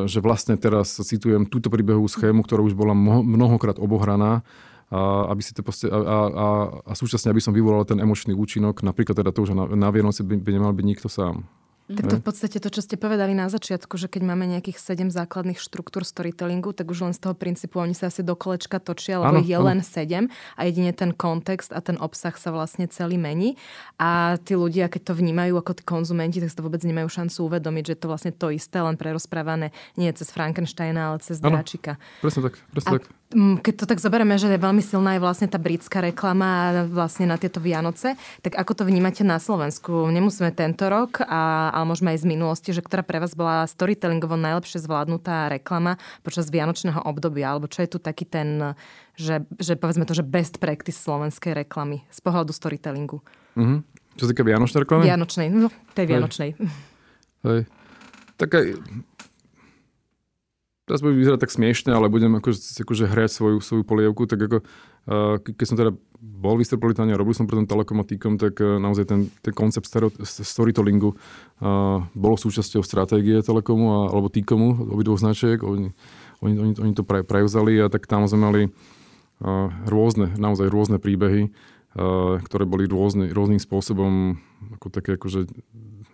[0.08, 4.48] že vlastne teraz citujem túto príbehovú schému, ktorá už bola mnohokrát obohraná
[4.90, 6.48] a, aby si to poste, a, a,
[6.86, 10.26] a súčasne, aby som vyvolal ten emočný účinok, napríklad teda to, že na, na Vianoce
[10.26, 11.46] by, by nemal byť nikto sám.
[11.90, 15.10] Tak to v podstate to, čo ste povedali na začiatku, že keď máme nejakých sedem
[15.10, 19.18] základných štruktúr storytellingu, tak už len z toho princípu oni sa asi do kolečka točia,
[19.18, 19.66] lebo ano, je ano.
[19.74, 23.58] len sedem a jedine ten kontext a ten obsah sa vlastne celý mení.
[23.98, 27.50] A tí ľudia, keď to vnímajú ako tí konzumenti, tak si to vôbec nemajú šancu
[27.50, 31.98] uvedomiť, že to vlastne to isté, len prerozprávané nie cez Frankensteina, ale cez Dráčika.
[32.22, 33.19] Presne tak, presne a tak.
[33.30, 37.38] Keď to tak zoberieme, že je veľmi silná je vlastne tá britská reklama vlastne na
[37.38, 40.10] tieto Vianoce, tak ako to vnímate na Slovensku?
[40.10, 44.34] Nemusíme tento rok, a, ale môžeme aj z minulosti, že ktorá pre vás bola storytellingovo
[44.34, 48.74] najlepšie zvládnutá reklama počas vianočného obdobia, alebo čo je tu taký ten,
[49.14, 53.22] že, že povedzme to, že best practice slovenskej reklamy z pohľadu storytellingu?
[53.54, 53.80] Mm-hmm.
[54.18, 55.06] Čo sa týka vianočnej reklamy?
[55.06, 56.58] Vianočnej, no tej vianočnej.
[56.58, 56.66] Hej.
[57.46, 57.62] Hej.
[58.42, 58.66] Tak aj,
[60.90, 64.58] teraz bude vyzerať tak smiešne, ale budem akože, akože hrať svoju, svoju polievku, tak ako
[64.66, 69.06] uh, keď som teda bol v a robil som pre ten telekomatíkom, tak uh, naozaj
[69.06, 69.86] ten, ten koncept
[70.26, 75.62] storytellingu uh, bol súčasťou stratégie Telekomu a, alebo T-komu, obidvoch značiek.
[75.62, 75.94] Oni,
[76.42, 78.62] oni, oni, oni to pre, prevzali a tak tam sme mali
[79.88, 81.48] rôzne, naozaj rôzne príbehy,
[82.44, 84.36] ktoré boli rôzne, rôznym spôsobom
[84.76, 85.48] ako také akože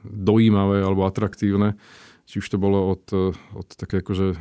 [0.06, 1.74] dojímavé alebo atraktívne.
[2.30, 4.38] Či už to bolo od, od také akože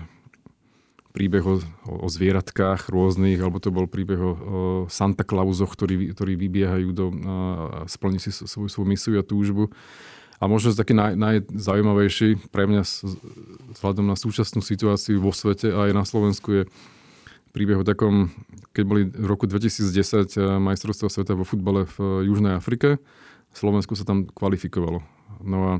[1.14, 4.58] príbeh o, o zvieratkách rôznych, alebo to bol príbeh o, o
[4.90, 7.06] Santa Clausoch, ktorí, ktorí vybiehajú do,
[7.86, 9.70] splniť si svoju, svoju misiu a túžbu.
[10.42, 12.82] A možno taký naj, najzaujímavejší pre mňa
[13.78, 16.62] vzhľadom na súčasnú situáciu vo svete a aj na Slovensku je
[17.54, 18.34] príbeh o takom,
[18.74, 22.98] keď boli v roku 2010 majstrovstvá sveta vo futbale v Južnej Afrike.
[23.54, 25.06] Slovensko sa tam kvalifikovalo.
[25.46, 25.72] No a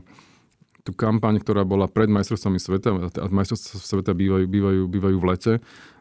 [0.85, 5.53] tú kampaň, ktorá bola pred majstrovstvami sveta, a majstrovstvá sveta bývajú, bývajú, bývajú v lete,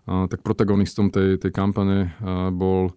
[0.03, 2.11] tak protagonistom tej, tej kampane
[2.51, 2.91] bol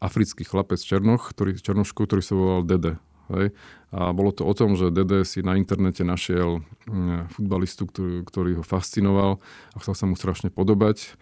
[0.00, 3.00] africký chlapec Černoch, ktorý, Černošku, ktorý sa volal Dede.
[3.32, 3.56] Hej?
[3.92, 6.64] A bolo to o tom, že Dede si na internete našiel
[7.36, 9.40] futbalistu, ktorý, ktorý ho fascinoval
[9.72, 11.16] a chcel sa mu strašne podobať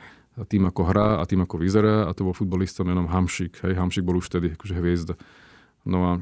[0.47, 2.07] tým, ako hrá a tým, ako vyzerá.
[2.07, 3.59] A to bol futbalista menom Hamšik.
[3.67, 3.75] Hej?
[3.75, 5.15] Hamšik bol už vtedy akože hviezda.
[5.83, 6.13] No a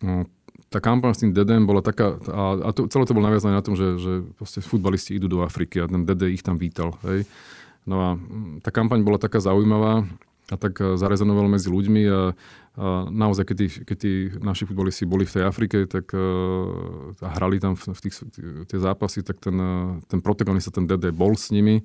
[0.00, 0.24] no,
[0.70, 3.64] tá kampaň s tým Dedem bola taká, a, a to, celé to bolo naviazané na
[3.66, 4.12] tom, že, že
[4.62, 6.94] futbalisti idú do Afriky a ten Dede ich tam vítal.
[7.02, 7.26] Hej.
[7.90, 10.06] No a mm, tá kampaň bola taká zaujímavá
[10.46, 12.20] a tak e, zarezonovala medzi ľuďmi a, a
[13.10, 16.22] naozaj, keď tí, keď tí naši futbalisti boli v tej Afrike tak, e,
[17.18, 18.14] a hrali tam v, v tých,
[18.70, 19.74] tie zápasy, tak ten, e,
[20.06, 21.82] ten protagonista, ten Dede bol s nimi.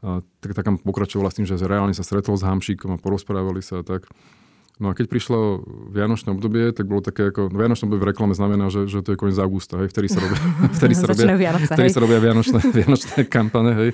[0.00, 3.80] A, tak tam pokračovala s tým, že reálne sa stretol s Hamšíkom a porozprávali sa
[3.80, 4.08] a tak.
[4.80, 5.62] No a keď prišlo
[5.92, 9.12] Vianočné obdobie, tak bolo také ako, no Vianočné obdobie v reklame znamená, že, že to
[9.12, 10.40] je koniec augusta, hej, vtedy sa robia,
[10.80, 13.90] vtedy sa robia, Vianoce, vtedy sa robia Vianočné, Vianočné kampane, hej.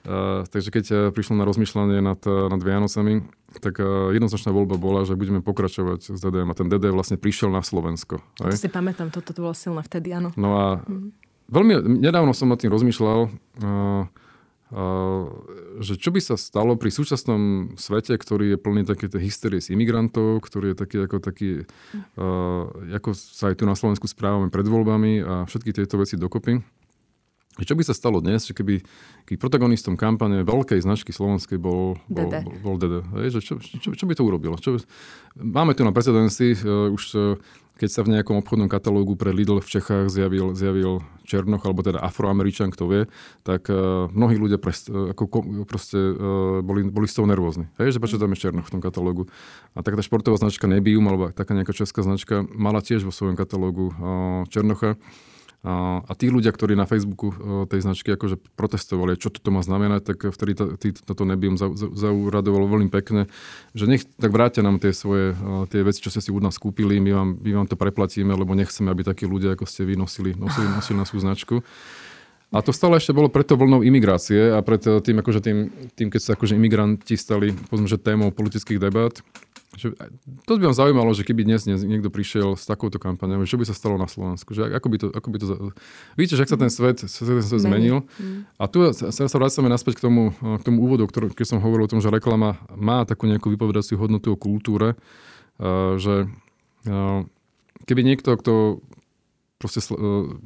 [0.00, 3.26] Uh, takže keď uh, prišlo na rozmýšľanie nad, uh, nad Vianocami,
[3.58, 7.50] tak uh, jednoznačná voľba bola, že budeme pokračovať s DDM a ten DD vlastne prišiel
[7.52, 8.22] na Slovensko.
[8.40, 8.54] Hej.
[8.54, 10.32] To si pamätám, toto to bolo silné vtedy, áno.
[10.40, 11.10] No a mm.
[11.52, 14.08] veľmi, nedávno som nad tým rozmýšľal, uh,
[15.82, 20.46] že čo by sa stalo pri súčasnom svete, ktorý je plný také hysterie z imigrantov,
[20.46, 21.50] ktorý je taký ako taký,
[22.14, 26.62] uh, ako sa aj tu na Slovensku správame pred voľbami a všetky tieto veci dokopy.
[27.60, 28.78] Čo by sa stalo dnes, že keby,
[29.26, 33.02] keby protagonistom kampane veľkej značky slovenskej bol, bol, bol, bol Dede?
[33.20, 34.54] Hej, že čo, čo, čo by to urobilo?
[34.54, 34.78] Čo,
[35.34, 37.34] máme tu na precedenci uh, už uh,
[37.80, 41.96] keď sa v nejakom obchodnom katalógu pre Lidl v Čechách zjavil, zjavil Černoch, alebo teda
[42.04, 43.02] Afroameričan, kto vie,
[43.40, 47.72] tak uh, mnohí ľudia prest, uh, ako, proste, uh, boli, boli z toho nervózni.
[47.80, 49.32] Hej, že prečo tam je Černoch v tom katalógu.
[49.72, 53.40] A taká tá športová značka Nebium, alebo taká nejaká česká značka, mala tiež vo svojom
[53.40, 55.00] katalógu uh, Černocha.
[55.60, 59.60] A, a tí ľudia, ktorí na Facebooku e, tej značky akože protestovali, čo toto má
[59.60, 60.56] znamenať, tak vtedy
[61.04, 63.28] toto nebium zauradovalo veľmi pekne,
[63.76, 66.56] že nech tak vrátia nám tie svoje e, tie veci, čo ste si u nás
[66.56, 70.00] kúpili, my vám, my vám to preplatíme, lebo nechceme, aby takí ľudia, ako ste vy,
[70.00, 71.54] nosili, nosili, nosili na svoju značku.
[72.50, 76.20] A to stále ešte bolo preto vlnou imigrácie a preto tým, akože tým, tým keď
[76.20, 79.14] sa akože imigranti stali, povedzme, že témou politických debát,
[79.78, 79.94] že,
[80.50, 83.70] to by ma zaujímalo, že keby dnes niekto prišiel s takouto kampaňou, čo by sa
[83.70, 84.50] stalo na Slovensku?
[84.50, 85.46] Že ako by to, ako by to,
[86.18, 88.02] víte, že ak sa ten svet, sa ten svet zmenil.
[88.18, 88.50] Mm.
[88.58, 91.86] A tu sa, sa vracame naspäť k tomu, k tomu úvodu, ktorý, keď som hovoril
[91.86, 94.98] o tom, že reklama má takú nejakú vypovedaciu hodnotu o kultúre,
[96.02, 96.26] že
[97.86, 98.82] keby niekto, kto
[99.60, 99.94] proste e,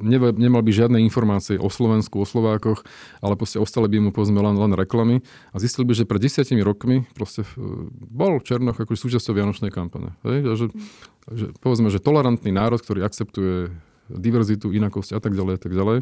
[0.03, 2.83] nemal, nemal by žiadne informácie o Slovensku, o Slovákoch,
[3.23, 5.23] ale proste ostali by mu povedzme len, len reklamy
[5.55, 10.19] a zistili by, že pred desiatimi rokmi proste e, bol Černoch ako súčasťou Vianočnej kampane.
[10.27, 10.59] Hej?
[10.59, 10.65] Že,
[11.31, 13.71] že, povedzme, že tolerantný národ, ktorý akceptuje
[14.11, 15.97] diverzitu, inakosť a tak ďalej a tak ďalej.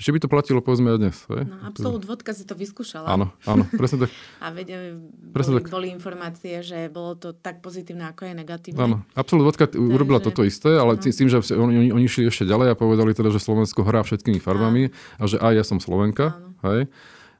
[0.00, 1.16] Že by to platilo povedzme aj dnes.
[1.28, 1.42] Hej?
[1.46, 3.06] No, absolút vodka si to vyskúšala.
[3.06, 4.10] Áno, áno, presne tak.
[4.40, 4.98] A veď,
[5.30, 5.70] Presne boli, tak.
[5.70, 8.80] boli informácie, že bolo to tak pozitívne, ako je negatívne.
[8.80, 11.00] Áno, Absolut vodka t- urobila Takže- toto isté, ale no.
[11.00, 14.90] tým, že oni, oni, išli ešte ďalej a povedali teda, že Slovensko hrá všetkými farbami
[15.20, 16.34] a že aj ja som Slovenka.
[16.34, 16.56] Áno.
[16.66, 16.80] Hej.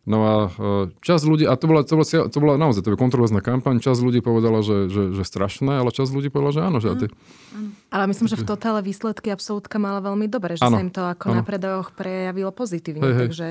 [0.03, 2.99] No a e, časť ľudí, a to bola, to bola, to bola naozaj to bola
[2.99, 6.79] kontroverzná kampaň, časť ľudí povedala, že, že, že strašné, ale časť ľudí povedala, že áno,
[6.83, 7.07] že a ty,
[7.95, 11.07] Ale myslím, že v totále výsledky absolútka mala veľmi dobré, že Áno, sa im to
[11.07, 11.39] ako áno.
[11.39, 12.99] na predajoch prejavilo pozitívne.
[12.99, 13.23] Hej, hej.
[13.31, 13.47] Takže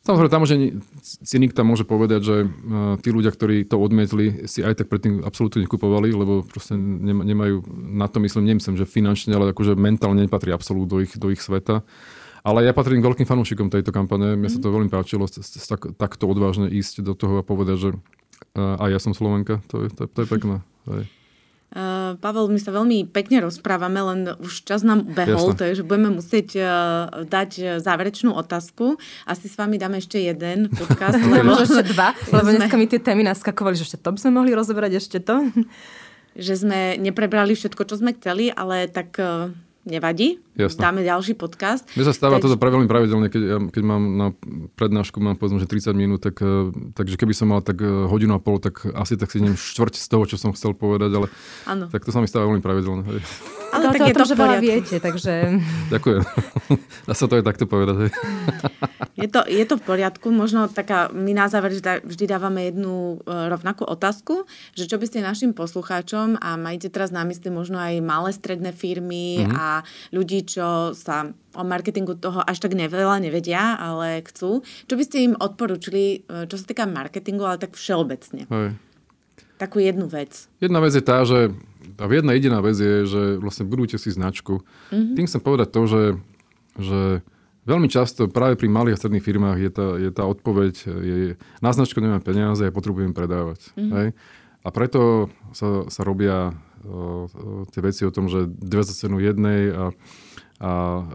[0.00, 4.48] Samozrejme, tam, že ni- cynik tam môže povedať, že uh, tí ľudia, ktorí to odmietli,
[4.48, 8.88] si aj tak predtým absolútne nekupovali, lebo proste nema- nemajú na to, myslím, nemyslím, že
[8.88, 11.84] finančne, ale akože mentálne nepatrí absolút do ich, do ich sveta.
[12.40, 14.32] Ale ja patrím k veľkým fanúšikom tejto kampane.
[14.32, 17.76] Mne sa to veľmi páčilo s- s- tak, takto odvážne ísť do toho a povedať,
[17.76, 19.60] že uh, aj ja som Slovenka.
[19.68, 20.56] To je, to, to je pekné.
[20.88, 21.04] Hej.
[21.70, 25.60] Uh, Pavel, my sa veľmi pekne rozprávame, len už čas nám behol, Jasné.
[25.60, 26.66] takže budeme musieť uh,
[27.22, 28.96] dať záverečnú otázku.
[29.22, 33.22] Asi s vami dáme ešte jeden podcast, lebo ešte dva, lebo dneska mi tie témy
[33.22, 35.44] naskakovali, že ešte to by sme mohli rozoberať, ešte to.
[36.32, 39.50] že sme neprebrali všetko, čo sme chceli, ale tak uh,
[39.88, 40.40] nevadí.
[40.56, 40.80] Jasné.
[40.80, 41.88] Dáme ďalší podcast.
[41.96, 44.26] Mne sa stáva Takže- toto veľmi pravidelne, keď, ja, keď mám na
[44.76, 48.36] prednášku, mám povedzme, že 30 minút, tak, eh, takže keby som mal tak eh, hodinu
[48.36, 51.26] a pol, tak asi tak si idem štvrť z toho, čo som chcel povedať, ale
[51.64, 51.88] Áno.
[51.88, 53.04] tak to sa mi stáva veľmi pravidelne.
[53.90, 55.32] Ale tak to je tom, to že veľa viete, takže
[55.90, 56.22] Ďakujem.
[57.08, 58.14] Dá sa to aj takto povedať.
[59.18, 60.32] Je to, je to v poriadku.
[60.32, 65.04] Možno taká, my na záver vždy, vždy dávame jednu e, rovnakú otázku, že čo by
[65.10, 69.52] ste našim poslucháčom a majte teraz na mysli možno aj malé stredné firmy mm-hmm.
[69.58, 69.84] a
[70.14, 74.62] ľudí, čo sa o marketingu toho až tak neveľa nevedia, ale chcú.
[74.86, 78.46] Čo by ste im odporúčili, e, čo sa týka marketingu, ale tak všeobecne?
[78.48, 78.68] Hej.
[79.60, 80.48] Takú jednu vec.
[80.62, 81.52] Jedna vec je tá, že
[82.00, 84.64] tá jedna jediná vec je, že vlastne budujte si značku.
[84.88, 85.14] Mm-hmm.
[85.20, 86.02] Tým chcem povedať to, že,
[86.80, 87.00] že
[87.68, 91.70] veľmi často práve pri malých a stredných firmách je tá, je tá odpoveď, je, na
[91.76, 93.76] značku nemám peniaze, ja potrebujem predávať.
[93.76, 93.92] Mm-hmm.
[94.00, 94.08] Hej?
[94.64, 96.56] A preto sa, sa robia
[96.88, 99.84] o, o, tie veci o tom, že dve za cenu jednej a,
[100.56, 100.70] a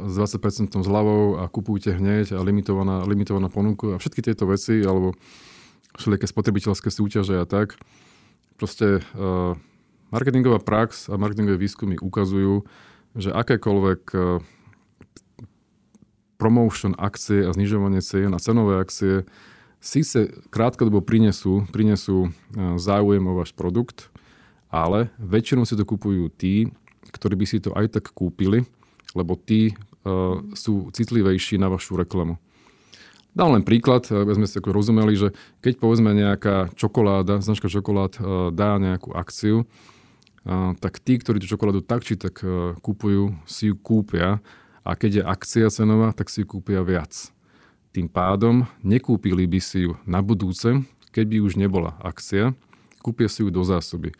[0.06, 5.18] s 20% zľavou a kupujte hneď a limitovaná, limitovaná ponuka a všetky tieto veci, alebo
[5.98, 7.74] všelijaké spotrebiteľské súťaže a tak.
[8.58, 9.58] Proste uh,
[10.16, 12.64] marketingová prax a marketingové výskumy ukazujú,
[13.20, 14.40] že akékoľvek uh,
[16.40, 19.28] promotion akcie a znižovanie cien a cenové akcie
[19.84, 24.08] síce krátkodobo prinesú, prinesú uh, záujem o váš produkt,
[24.72, 26.72] ale väčšinou si to kupujú tí,
[27.12, 28.64] ktorí by si to aj tak kúpili,
[29.12, 32.40] lebo tí uh, sú citlivejší na vašu reklamu.
[33.36, 38.24] Dám len príklad, aby sme si rozumeli, že keď povedzme nejaká čokoláda, značka čokolád eh,
[38.56, 39.68] dá nejakú akciu,
[40.78, 44.40] tak tí, ktorí tú čokoládu tak či tak eh, kupujú, si ju kúpia
[44.86, 47.34] a keď je akcia cenová, tak si ju kúpia viac.
[47.90, 52.54] Tým pádom nekúpili by si ju na budúce, keď by už nebola akcia,
[53.02, 54.14] kúpia si ju do zásoby.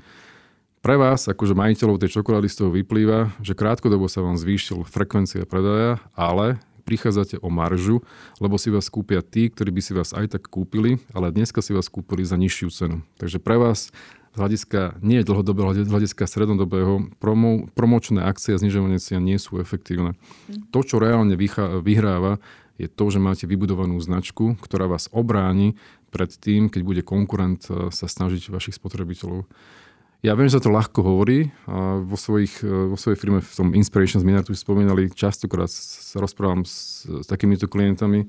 [0.82, 5.42] Pre vás, akože majiteľov tej čokolády z toho vyplýva, že krátkodobo sa vám zvýšil frekvencia
[5.50, 8.06] predaja, ale prichádzate o maržu,
[8.38, 11.74] lebo si vás kúpia tí, ktorí by si vás aj tak kúpili, ale dneska si
[11.74, 12.98] vás kúpili za nižšiu cenu.
[13.18, 13.90] Takže pre vás
[14.36, 19.64] z hľadiska, nie dlhodobého, z hľadiska strednodobého, promo, promočné akcie a znižovanie cien nie sú
[19.64, 20.20] efektívne.
[20.76, 22.44] To, čo reálne vychá, vyhráva,
[22.76, 25.80] je to, že máte vybudovanú značku, ktorá vás obráni
[26.12, 29.48] pred tým, keď bude konkurent eh, sa snažiť vašich spotrebiteľov.
[30.26, 31.54] Ja viem, že sa to ľahko hovorí.
[31.70, 36.18] A vo, svojich, e, vo svojej firme v tom Inspirations Minute už spomínali, častokrát sa
[36.18, 38.26] rozprávam s, s takýmito klientami.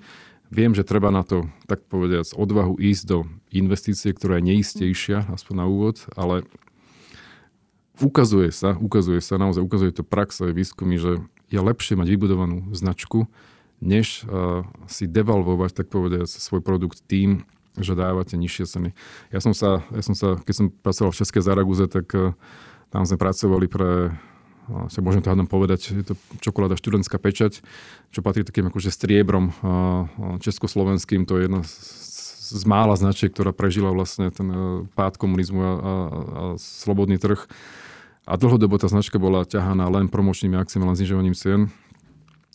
[0.50, 3.18] Viem, že treba na to, tak povediac, odvahu ísť do
[3.50, 6.46] investície, ktorá je neistejšia, aspoň na úvod, ale
[7.98, 11.18] ukazuje sa, ukazuje sa, naozaj ukazuje to prax aj výskumy, že
[11.50, 13.26] je lepšie mať vybudovanú značku,
[13.82, 17.44] než uh, si devalvovať, tak povediac, svoj produkt tým,
[17.76, 18.90] že dávate nižšie ceny.
[19.34, 22.32] Ja som sa, ja som sa keď som pracoval v Českej Zaraguze, tak uh,
[22.88, 24.16] tam sme pracovali pre,
[24.90, 27.62] sa môžem to hádam povedať, je to čokoláda študentská pečať,
[28.10, 29.54] čo patrí takým akože striebrom
[30.42, 34.58] československým, to je jedna z, mála značiek, ktorá prežila vlastne ten uh,
[34.94, 35.92] pád komunizmu a, a, a
[36.58, 37.42] slobodný trh.
[38.26, 41.70] A dlhodobo tá značka bola ťahaná len promočnými akciami, len znižovaním cien.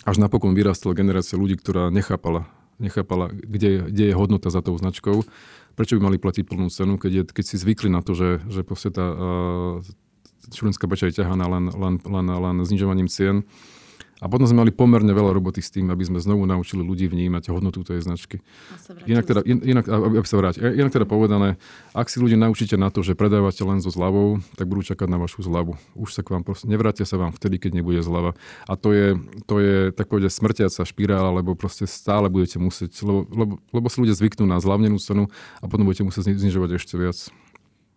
[0.03, 5.23] Až napokon vyrastla generácia ľudí, ktorá nechápala, nechápala kde, kde je hodnota za tou značkou,
[5.79, 8.67] prečo by mali platiť plnú cenu, keď, je, keď si zvykli na to, že, že
[8.91, 9.05] tá
[10.49, 13.45] čudenská beča je ťahaná len, len, len, len znižovaním cien.
[14.21, 17.49] A potom sme mali pomerne veľa roboty s tým, aby sme znovu naučili ľudí vnímať
[17.49, 18.37] hodnotu tej značky.
[19.09, 21.57] Inak teda, in, inak, aby sa vráť, inak teda povedané,
[21.97, 25.17] ak si ľudí naučíte na to, že predávate len so zľavou, tak budú čakať na
[25.17, 25.73] vašu zľavu.
[25.97, 28.37] Už sa k vám proste, nevrátia sa vám vtedy, keď nebude zľava.
[28.69, 29.17] A to je,
[29.49, 34.05] to je tak povedať smrtiaca špirála, lebo proste stále budete musieť, lebo, lebo, lebo si
[34.05, 37.17] ľudia zvyknú na zľavnenú cenu a potom budete musieť znižovať ešte viac.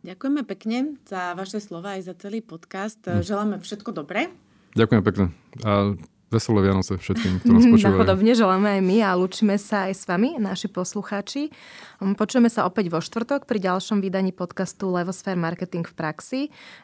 [0.05, 3.01] Ďakujeme pekne za vaše slova aj za celý podcast.
[3.09, 3.25] Hm.
[3.25, 4.29] Želáme všetko dobré.
[4.77, 5.25] Ďakujem pekne.
[5.65, 5.97] A
[6.35, 8.03] Veselé Vianoce všetkým, ktorí nás počúvajú.
[8.03, 11.55] Podobne želáme aj my a lúčime sa aj s vami, naši poslucháči.
[12.03, 16.41] Um, počujeme sa opäť vo štvrtok pri ďalšom vydaní podcastu Levosphere Marketing v praxi.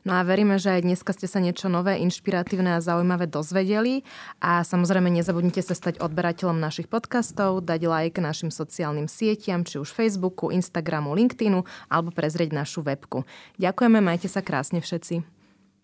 [0.06, 4.06] No a veríme, že aj dneska ste sa niečo nové, inšpiratívne a zaujímavé dozvedeli.
[4.38, 9.90] A samozrejme nezabudnite sa stať odberateľom našich podcastov, dať like našim sociálnym sieťam, či už
[9.90, 13.26] Facebooku, Instagramu, LinkedInu alebo prezrieť našu webku.
[13.58, 15.26] Ďakujeme, majte sa krásne všetci.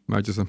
[0.07, 0.47] Majte sa.